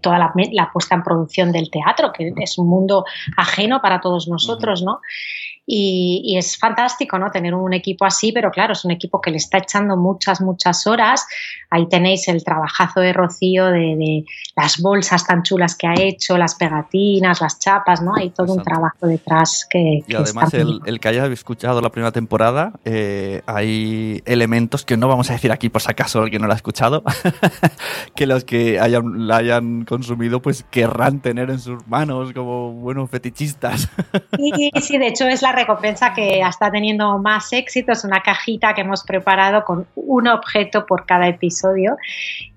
toda 0.00 0.18
la, 0.18 0.32
puesta 0.72 0.94
en 0.94 1.02
producción 1.02 1.50
del 1.50 1.70
teatro, 1.70 2.12
que 2.12 2.32
es 2.36 2.58
un 2.58 2.68
mundo 2.68 3.04
ajeno 3.36 3.80
para 3.82 4.00
todos 4.00 4.28
nosotros, 4.28 4.82
¿no? 4.82 5.00
Y, 5.66 6.36
es 6.36 6.58
fantástico, 6.58 7.18
¿no? 7.18 7.30
Tener 7.30 7.54
un 7.54 7.72
equipo 7.72 8.04
así, 8.04 8.32
pero 8.32 8.50
claro, 8.50 8.72
es 8.72 8.84
un 8.84 8.90
equipo 8.90 9.20
que 9.20 9.30
le 9.30 9.38
está 9.38 9.58
echando 9.58 9.96
muchas, 9.96 10.40
muchas 10.40 10.86
horas. 10.86 11.26
Ahí 11.70 11.88
tenéis 11.88 12.28
el 12.28 12.44
trabajazo 12.44 13.00
de 13.00 13.12
Rocío 13.12 13.66
de, 13.66 14.24
las 14.56 14.80
bolsas 14.80 15.26
tan 15.26 15.42
chulas 15.42 15.74
que 15.76 15.86
ha 15.86 15.94
hecho, 15.94 16.36
las 16.36 16.54
pegatinas, 16.54 17.40
las 17.40 17.58
chapas, 17.58 18.02
¿no? 18.02 18.14
Hay 18.14 18.30
todo 18.30 18.52
un 18.52 18.62
trabajo 18.62 19.06
detrás 19.06 19.66
que... 19.68 20.00
y 20.06 20.14
además 20.14 20.52
el, 20.54 20.80
el, 20.86 21.00
que 21.00 21.08
haya 21.08 21.26
escuchado 21.26 21.80
la 21.80 21.90
primera 21.90 22.12
temporada, 22.12 22.72
eh, 22.84 23.42
hay 23.46 24.22
elementos 24.26 24.84
que 24.84 24.96
no 24.96 25.08
vamos 25.08 25.30
a 25.30 25.32
decir 25.32 25.50
aquí 25.50 25.68
por 25.70 25.82
si 25.82 25.90
acaso 25.90 26.24
el 26.24 26.30
que 26.30 26.38
no 26.38 26.46
lo 26.46 26.52
ha 26.52 26.56
escuchado, 26.56 27.02
que 28.14 28.26
los 28.26 28.44
que 28.44 28.78
hayan, 28.78 29.26
la 29.26 29.38
hayan 29.38 29.84
consumido 29.84 30.40
pues 30.42 30.64
querrán 30.70 31.20
tener 31.20 31.50
en 31.50 31.58
sus 31.58 31.86
manos 31.88 32.32
como 32.32 32.72
buenos 32.72 33.10
fetichistas. 33.10 33.88
Sí, 34.36 34.70
sí, 34.80 34.98
de 34.98 35.08
hecho 35.08 35.26
es 35.26 35.42
la 35.42 35.53
recompensa 35.54 36.12
que 36.12 36.40
está 36.40 36.70
teniendo 36.70 37.18
más 37.18 37.52
éxito. 37.52 37.92
Es 37.92 38.04
una 38.04 38.20
cajita 38.20 38.74
que 38.74 38.82
hemos 38.82 39.04
preparado 39.04 39.64
con 39.64 39.86
un 39.94 40.28
objeto 40.28 40.86
por 40.86 41.06
cada 41.06 41.28
episodio 41.28 41.96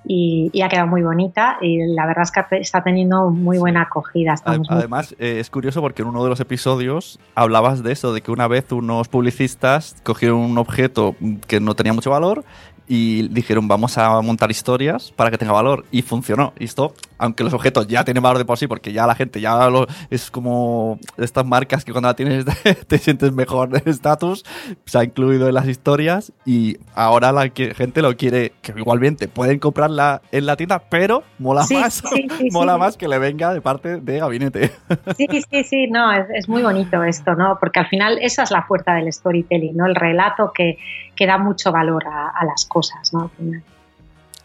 y, 0.06 0.62
ha 0.62 0.70
quedado 0.70 0.88
muy 0.88 1.02
bonita 1.02 1.58
y 1.62 1.86
la 1.94 2.06
verdad 2.06 2.24
es 2.24 2.32
que 2.32 2.58
está 2.58 2.84
teniendo 2.84 3.30
muy 3.30 3.58
buena 3.58 3.84
acogida. 3.84 4.36
Además, 4.70 5.16
eh, 5.20 5.40
es 5.40 5.50
curioso 5.50 5.82
porque 5.82 6.02
en 6.02 6.08
uno 6.08 6.24
de 6.24 6.30
los 6.30 6.40
episodios 6.40 7.20
hablabas 7.36 7.84
de 7.84 7.92
eso, 7.92 8.14
de 8.14 8.22
que 8.22 8.32
una 8.32 8.48
vez 8.48 8.72
unos 8.72 9.08
publicistas 9.08 9.96
cogieron 10.04 10.40
un 10.40 10.58
objeto 10.58 11.16
que 11.48 11.60
no 11.60 11.76
tenía 11.76 11.94
mucho 11.94 12.12
valor 12.12 12.44
y 12.88 13.28
dijeron 13.28 13.68
vamos 13.68 13.98
a 13.98 14.22
montar 14.22 14.50
historias 14.50 15.12
para 15.12 15.30
que 15.30 15.38
tenga 15.38 15.52
valor 15.52 15.86
y 15.92 16.02
funcionó. 16.02 16.54
Y 16.58 16.66
esto, 16.66 16.94
aunque 17.18 17.44
los 17.44 17.54
objetos 17.54 17.88
ya 17.88 18.04
tienen 18.04 18.24
valor 18.24 18.38
de 18.38 18.46
por 18.46 18.58
sí, 18.58 18.68
porque 18.68 18.94
ya 18.94 19.08
la 19.08 19.16
gente 19.16 19.42
ya 19.42 19.70
lo, 19.70 19.88
es 20.10 20.32
como 20.32 21.00
estas 21.18 21.46
marcas 21.46 21.86
que 21.86 21.92
cuando 21.92 22.10
la 22.10 22.16
tienes 22.16 22.46
te 22.88 22.98
sientes 22.98 23.32
mejor 23.32 23.70
de 23.70 23.90
estatus, 23.90 24.44
se 24.86 24.98
ha 24.98 25.04
incluido 25.04 25.48
en 25.48 25.54
las 25.54 25.68
historias 25.68 26.32
y 26.46 26.78
ahora 26.96 27.32
la 27.32 27.50
gente 27.50 28.02
lo 28.02 28.16
quiere, 28.16 28.54
que 28.62 28.74
igualmente 28.76 29.28
pueden 29.28 29.60
comprarla 29.60 30.22
en 30.32 30.46
la 30.46 30.56
tienda, 30.56 30.80
pero 30.90 31.24
mola 31.40 31.66
más, 31.70 32.04
mola 32.52 32.78
más 32.78 32.98
que 32.98 33.08
le 33.08 33.20
venga 33.20 33.54
de 33.54 33.62
parte 33.62 34.00
de 34.00 34.20
gabinete. 34.20 34.72
Sí, 35.18 35.28
sí, 35.50 35.64
sí, 35.64 35.88
no, 35.88 36.12
es, 36.12 36.28
es 36.34 36.50
muy 36.50 36.62
bonito 36.62 37.04
esto, 37.04 37.36
¿no? 37.36 37.58
Porque 37.60 37.80
al 37.80 37.88
final 37.88 38.20
esa 38.22 38.44
es 38.44 38.52
la 38.52 38.64
fuerza 38.64 38.94
del 38.94 39.12
storytelling, 39.12 39.76
¿no? 39.76 39.86
El 39.86 39.96
relato 39.96 40.52
que 40.54 40.78
que 41.18 41.26
da 41.26 41.38
mucho 41.38 41.74
valor 41.74 42.06
a, 42.08 42.46
las 42.46 42.66
cosas, 42.66 43.12
¿no? 43.12 43.30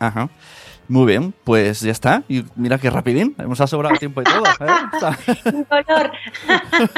Ajá. 0.00 0.28
Muy 0.92 1.06
bien, 1.06 1.32
pues 1.44 1.80
ya 1.80 1.90
está. 1.90 2.22
Y 2.28 2.44
mira 2.54 2.76
qué 2.76 2.90
rapidín, 2.90 3.34
hemos 3.38 3.56
sobrado 3.56 3.96
tiempo 3.96 4.20
y 4.20 4.24
todo. 4.24 4.44
¿eh? 4.44 5.64
color. 5.86 6.12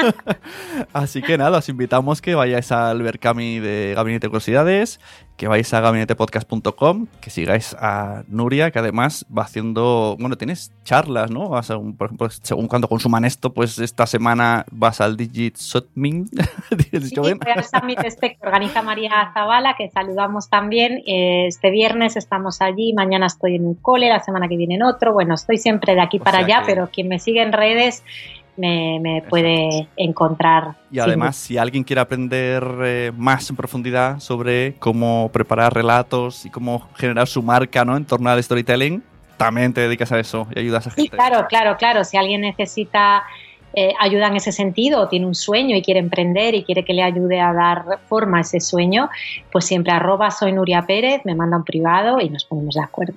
Así 0.93 1.21
que 1.21 1.37
nada, 1.37 1.59
os 1.59 1.69
invitamos 1.69 2.21
que 2.21 2.35
vayáis 2.35 2.73
al 2.73 3.01
Berkami 3.01 3.59
de 3.59 3.93
Gabinete 3.95 4.27
de 4.27 4.31
Curiosidades, 4.31 4.99
que 5.37 5.47
vais 5.47 5.73
a 5.73 5.81
gabinetepodcast.com, 5.81 7.07
que 7.19 7.29
sigáis 7.29 7.75
a 7.79 8.23
Nuria, 8.27 8.71
que 8.71 8.79
además 8.79 9.25
va 9.35 9.43
haciendo, 9.43 10.15
bueno, 10.19 10.37
tienes 10.37 10.71
charlas, 10.83 11.29
¿no? 11.29 11.49
Vas 11.49 11.71
a 11.71 11.75
por 11.77 12.07
ejemplo, 12.07 12.29
según 12.29 12.67
cuando 12.67 12.87
consuman 12.87 13.25
esto, 13.25 13.53
pues 13.53 13.79
esta 13.79 14.05
semana 14.05 14.65
vas 14.71 15.01
al 15.01 15.17
Digit 15.17 15.57
Sotming. 15.57 16.27
sí, 17.01 17.15
voy 17.17 17.37
al 17.53 17.63
Summit 17.63 17.99
este 18.05 18.35
que 18.35 18.37
organiza 18.45 18.81
María 18.81 19.31
Zavala, 19.33 19.75
que 19.77 19.89
saludamos 19.89 20.49
también. 20.49 21.01
Este 21.05 21.69
viernes 21.69 22.15
estamos 22.15 22.61
allí, 22.61 22.93
mañana 22.93 23.25
estoy 23.25 23.55
en 23.55 23.65
un 23.65 23.75
cole, 23.75 24.09
la 24.09 24.21
semana 24.21 24.47
que 24.47 24.57
viene 24.57 24.75
en 24.75 24.83
otro. 24.83 25.13
Bueno, 25.13 25.35
estoy 25.35 25.57
siempre 25.57 25.95
de 25.95 26.01
aquí 26.01 26.19
para 26.19 26.39
allá, 26.39 26.63
pero 26.65 26.89
quien 26.91 27.09
me 27.09 27.19
sigue 27.19 27.41
en 27.41 27.51
redes 27.51 28.03
me, 28.57 29.23
puede 29.29 29.87
encontrar. 29.95 30.75
Y 30.91 30.99
además, 30.99 31.35
si 31.35 31.57
alguien 31.57 31.83
quiere 31.83 32.01
aprender 32.01 32.63
eh, 32.83 33.11
más 33.15 33.49
en 33.49 33.55
profundidad 33.55 34.19
sobre 34.19 34.75
cómo 34.79 35.29
preparar 35.31 35.73
relatos 35.73 36.45
y 36.45 36.49
cómo 36.49 36.87
generar 36.95 37.27
su 37.27 37.41
marca 37.41 37.83
¿no? 37.85 37.97
en 37.97 38.05
torno 38.05 38.29
al 38.29 38.41
storytelling, 38.41 39.03
también 39.37 39.73
te 39.73 39.81
dedicas 39.81 40.11
a 40.11 40.19
eso 40.19 40.47
y 40.55 40.59
ayudas 40.59 40.87
a 40.87 40.91
gente. 40.91 41.01
Sí, 41.01 41.09
claro, 41.09 41.45
claro, 41.47 41.77
claro. 41.77 42.03
Si 42.03 42.17
alguien 42.17 42.41
necesita 42.41 43.23
eh, 43.73 43.93
ayuda 43.99 44.27
en 44.27 44.37
ese 44.37 44.53
sentido 44.53 45.01
o 45.01 45.07
tiene 45.09 45.25
un 45.25 45.35
sueño 45.35 45.75
y 45.75 45.81
quiere 45.81 45.99
emprender 45.99 46.55
y 46.55 46.63
quiere 46.63 46.85
que 46.85 46.93
le 46.93 47.03
ayude 47.03 47.41
a 47.41 47.51
dar 47.51 47.83
forma 48.07 48.37
a 48.37 48.41
ese 48.41 48.61
sueño, 48.61 49.09
pues 49.51 49.65
siempre 49.65 49.91
arroba 49.91 50.31
soy 50.31 50.53
Nuria 50.53 50.83
Pérez, 50.83 51.21
me 51.25 51.35
manda 51.35 51.57
un 51.57 51.65
privado 51.65 52.21
y 52.21 52.29
nos 52.29 52.45
ponemos 52.45 52.75
de 52.75 52.81
acuerdo. 52.81 53.15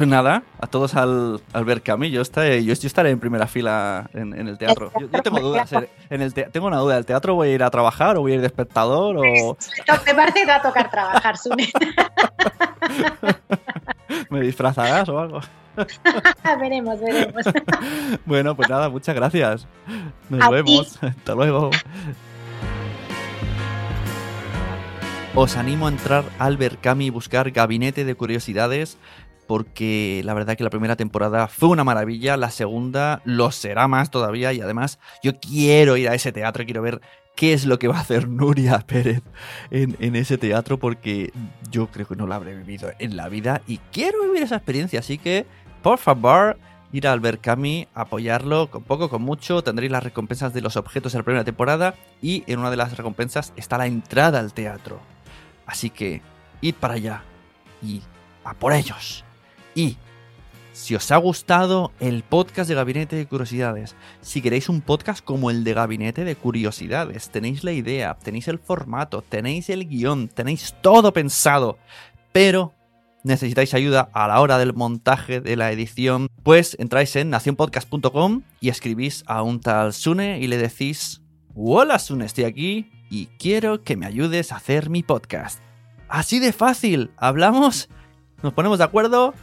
Pues 0.00 0.08
nada, 0.08 0.44
a 0.58 0.66
todos 0.66 0.94
al, 0.94 1.42
al 1.52 1.64
ver 1.66 1.82
Cami, 1.82 2.10
yo 2.10 2.22
estaré, 2.22 2.64
yo, 2.64 2.72
estaré 2.72 3.10
en 3.10 3.20
primera 3.20 3.46
fila 3.46 4.08
en, 4.14 4.48
el 4.48 4.56
teatro. 4.56 4.90
Yo, 4.98 5.22
tengo 5.22 5.40
dudas. 5.40 5.70
En 6.08 6.22
el 6.22 6.32
tengo 6.32 6.68
una 6.68 6.78
duda, 6.78 6.96
¿el 6.96 7.04
teatro 7.04 7.34
voy 7.34 7.48
a 7.48 7.52
ir 7.52 7.62
a 7.62 7.68
trabajar 7.68 8.16
o 8.16 8.22
voy 8.22 8.32
a 8.32 8.36
ir 8.36 8.40
de 8.40 8.46
espectador? 8.46 9.18
O... 9.18 9.22
Me 10.06 10.14
parece 10.14 10.40
que 10.40 10.46
va 10.46 10.54
a 10.54 10.62
tocar 10.62 10.90
trabajar, 10.90 11.36
Sune. 11.36 11.70
¿Me 14.30 14.40
disfrazarás 14.40 15.06
o 15.10 15.18
algo? 15.18 15.40
veremos, 16.58 16.98
veremos. 16.98 17.44
bueno, 18.24 18.56
pues 18.56 18.70
nada, 18.70 18.88
muchas 18.88 19.14
gracias. 19.14 19.66
Nos 20.30 20.50
vemos. 20.50 20.98
Hasta 21.02 21.34
luego. 21.34 21.68
Os 25.34 25.56
animo 25.58 25.88
a 25.88 25.90
entrar 25.90 26.24
al 26.38 26.56
Berkami 26.56 27.06
y 27.06 27.10
buscar 27.10 27.50
Gabinete 27.50 28.06
de 28.06 28.14
Curiosidades 28.14 28.96
porque 29.50 30.22
la 30.24 30.32
verdad 30.32 30.56
que 30.56 30.62
la 30.62 30.70
primera 30.70 30.94
temporada 30.94 31.48
fue 31.48 31.70
una 31.70 31.82
maravilla, 31.82 32.36
la 32.36 32.52
segunda 32.52 33.20
lo 33.24 33.50
será 33.50 33.88
más 33.88 34.08
todavía 34.08 34.52
y 34.52 34.60
además 34.60 35.00
yo 35.24 35.40
quiero 35.40 35.96
ir 35.96 36.08
a 36.08 36.14
ese 36.14 36.30
teatro, 36.30 36.64
quiero 36.64 36.82
ver 36.82 37.00
qué 37.34 37.52
es 37.52 37.64
lo 37.64 37.76
que 37.80 37.88
va 37.88 37.96
a 37.96 38.02
hacer 38.02 38.28
Nuria 38.28 38.78
Pérez 38.78 39.22
en, 39.72 40.14
ese 40.14 40.38
teatro 40.38 40.78
porque 40.78 41.32
yo 41.68 41.88
creo 41.88 42.06
que 42.06 42.14
no 42.14 42.28
lo 42.28 42.34
habré 42.34 42.54
vivido 42.54 42.92
en 43.00 43.16
la 43.16 43.28
vida 43.28 43.60
y 43.66 43.78
quiero 43.90 44.22
vivir 44.22 44.44
esa 44.44 44.54
experiencia, 44.54 45.00
así 45.00 45.18
que 45.18 45.46
por 45.82 45.98
favor 45.98 46.56
ir 46.92 47.08
al 47.08 47.18
Berkami, 47.18 47.88
apoyarlo 47.92 48.70
con 48.70 48.84
poco, 48.84 49.10
con 49.10 49.22
mucho, 49.22 49.64
tendréis 49.64 49.90
las 49.90 50.04
recompensas 50.04 50.54
de 50.54 50.60
los 50.60 50.76
objetos 50.76 51.10
de 51.10 51.18
la 51.18 51.24
primera 51.24 51.42
temporada 51.42 51.96
y 52.22 52.44
en 52.46 52.60
una 52.60 52.70
de 52.70 52.76
las 52.76 52.96
recompensas 52.96 53.52
está 53.56 53.78
la 53.78 53.88
entrada 53.88 54.38
al 54.38 54.54
teatro. 54.54 55.00
Así 55.66 55.90
que 55.90 56.22
id 56.60 56.76
para 56.76 56.94
allá 56.94 57.24
y 57.82 58.00
a 58.44 58.54
por 58.54 58.72
ellos. 58.72 59.24
Y 59.74 59.96
si 60.72 60.94
os 60.94 61.10
ha 61.10 61.16
gustado 61.16 61.92
el 62.00 62.22
podcast 62.22 62.68
de 62.68 62.74
Gabinete 62.74 63.16
de 63.16 63.26
Curiosidades, 63.26 63.96
si 64.20 64.40
queréis 64.40 64.68
un 64.68 64.80
podcast 64.80 65.24
como 65.24 65.50
el 65.50 65.64
de 65.64 65.74
Gabinete 65.74 66.24
de 66.24 66.36
Curiosidades, 66.36 67.30
tenéis 67.30 67.64
la 67.64 67.72
idea, 67.72 68.16
tenéis 68.22 68.48
el 68.48 68.58
formato, 68.58 69.22
tenéis 69.22 69.68
el 69.68 69.88
guion, 69.88 70.28
tenéis 70.28 70.74
todo 70.80 71.12
pensado, 71.12 71.78
pero 72.32 72.72
necesitáis 73.24 73.74
ayuda 73.74 74.08
a 74.12 74.28
la 74.28 74.40
hora 74.40 74.58
del 74.58 74.72
montaje 74.72 75.40
de 75.40 75.56
la 75.56 75.72
edición, 75.72 76.28
pues 76.42 76.76
entráis 76.78 77.14
en 77.16 77.30
nacionpodcast.com 77.30 78.42
y 78.60 78.68
escribís 78.68 79.24
a 79.26 79.42
un 79.42 79.60
tal 79.60 79.92
Sune 79.92 80.38
y 80.40 80.46
le 80.46 80.56
decís, 80.56 81.20
hola 81.54 81.98
Sune, 81.98 82.24
estoy 82.24 82.44
aquí 82.44 82.90
y 83.10 83.26
quiero 83.38 83.82
que 83.82 83.96
me 83.96 84.06
ayudes 84.06 84.52
a 84.52 84.56
hacer 84.56 84.88
mi 84.88 85.02
podcast. 85.02 85.60
Así 86.08 86.38
de 86.38 86.52
fácil, 86.52 87.10
hablamos, 87.16 87.88
nos 88.42 88.52
ponemos 88.54 88.78
de 88.78 88.84
acuerdo 88.84 89.34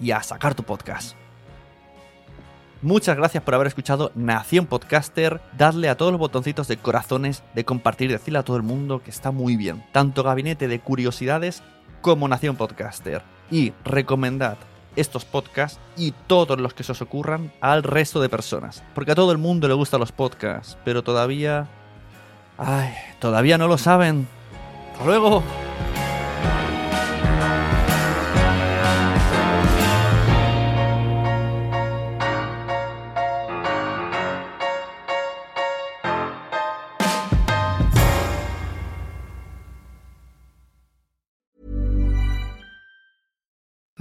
y 0.00 0.10
a 0.10 0.22
sacar 0.22 0.54
tu 0.54 0.62
podcast. 0.62 1.16
Muchas 2.84 3.16
gracias 3.16 3.42
por 3.42 3.54
haber 3.54 3.66
escuchado 3.66 4.12
Nación 4.14 4.66
Podcaster. 4.66 5.40
Dadle 5.56 5.88
a 5.88 5.96
todos 5.96 6.12
los 6.12 6.18
botoncitos 6.18 6.68
de 6.68 6.76
corazones, 6.76 7.42
de 7.54 7.64
compartir, 7.64 8.10
decirle 8.10 8.38
a 8.38 8.42
todo 8.42 8.58
el 8.58 8.62
mundo 8.62 9.02
que 9.02 9.10
está 9.10 9.30
muy 9.30 9.56
bien. 9.56 9.82
Tanto 9.90 10.22
Gabinete 10.22 10.68
de 10.68 10.80
Curiosidades 10.80 11.62
como 12.02 12.28
Nación 12.28 12.56
Podcaster. 12.56 13.22
Y 13.50 13.72
recomendad 13.86 14.58
estos 14.96 15.24
podcasts 15.24 15.80
y 15.96 16.12
todos 16.26 16.60
los 16.60 16.74
que 16.74 16.84
se 16.84 16.92
os 16.92 17.00
ocurran 17.00 17.52
al 17.62 17.82
resto 17.82 18.20
de 18.20 18.28
personas. 18.28 18.82
Porque 18.94 19.12
a 19.12 19.14
todo 19.14 19.32
el 19.32 19.38
mundo 19.38 19.66
le 19.66 19.74
gustan 19.74 20.00
los 20.00 20.12
podcasts, 20.12 20.76
pero 20.84 21.02
todavía... 21.02 21.68
Ay, 22.58 22.92
todavía 23.18 23.56
no 23.56 23.66
lo 23.66 23.78
saben. 23.78 24.28
Hasta 24.92 25.06
luego. 25.06 25.42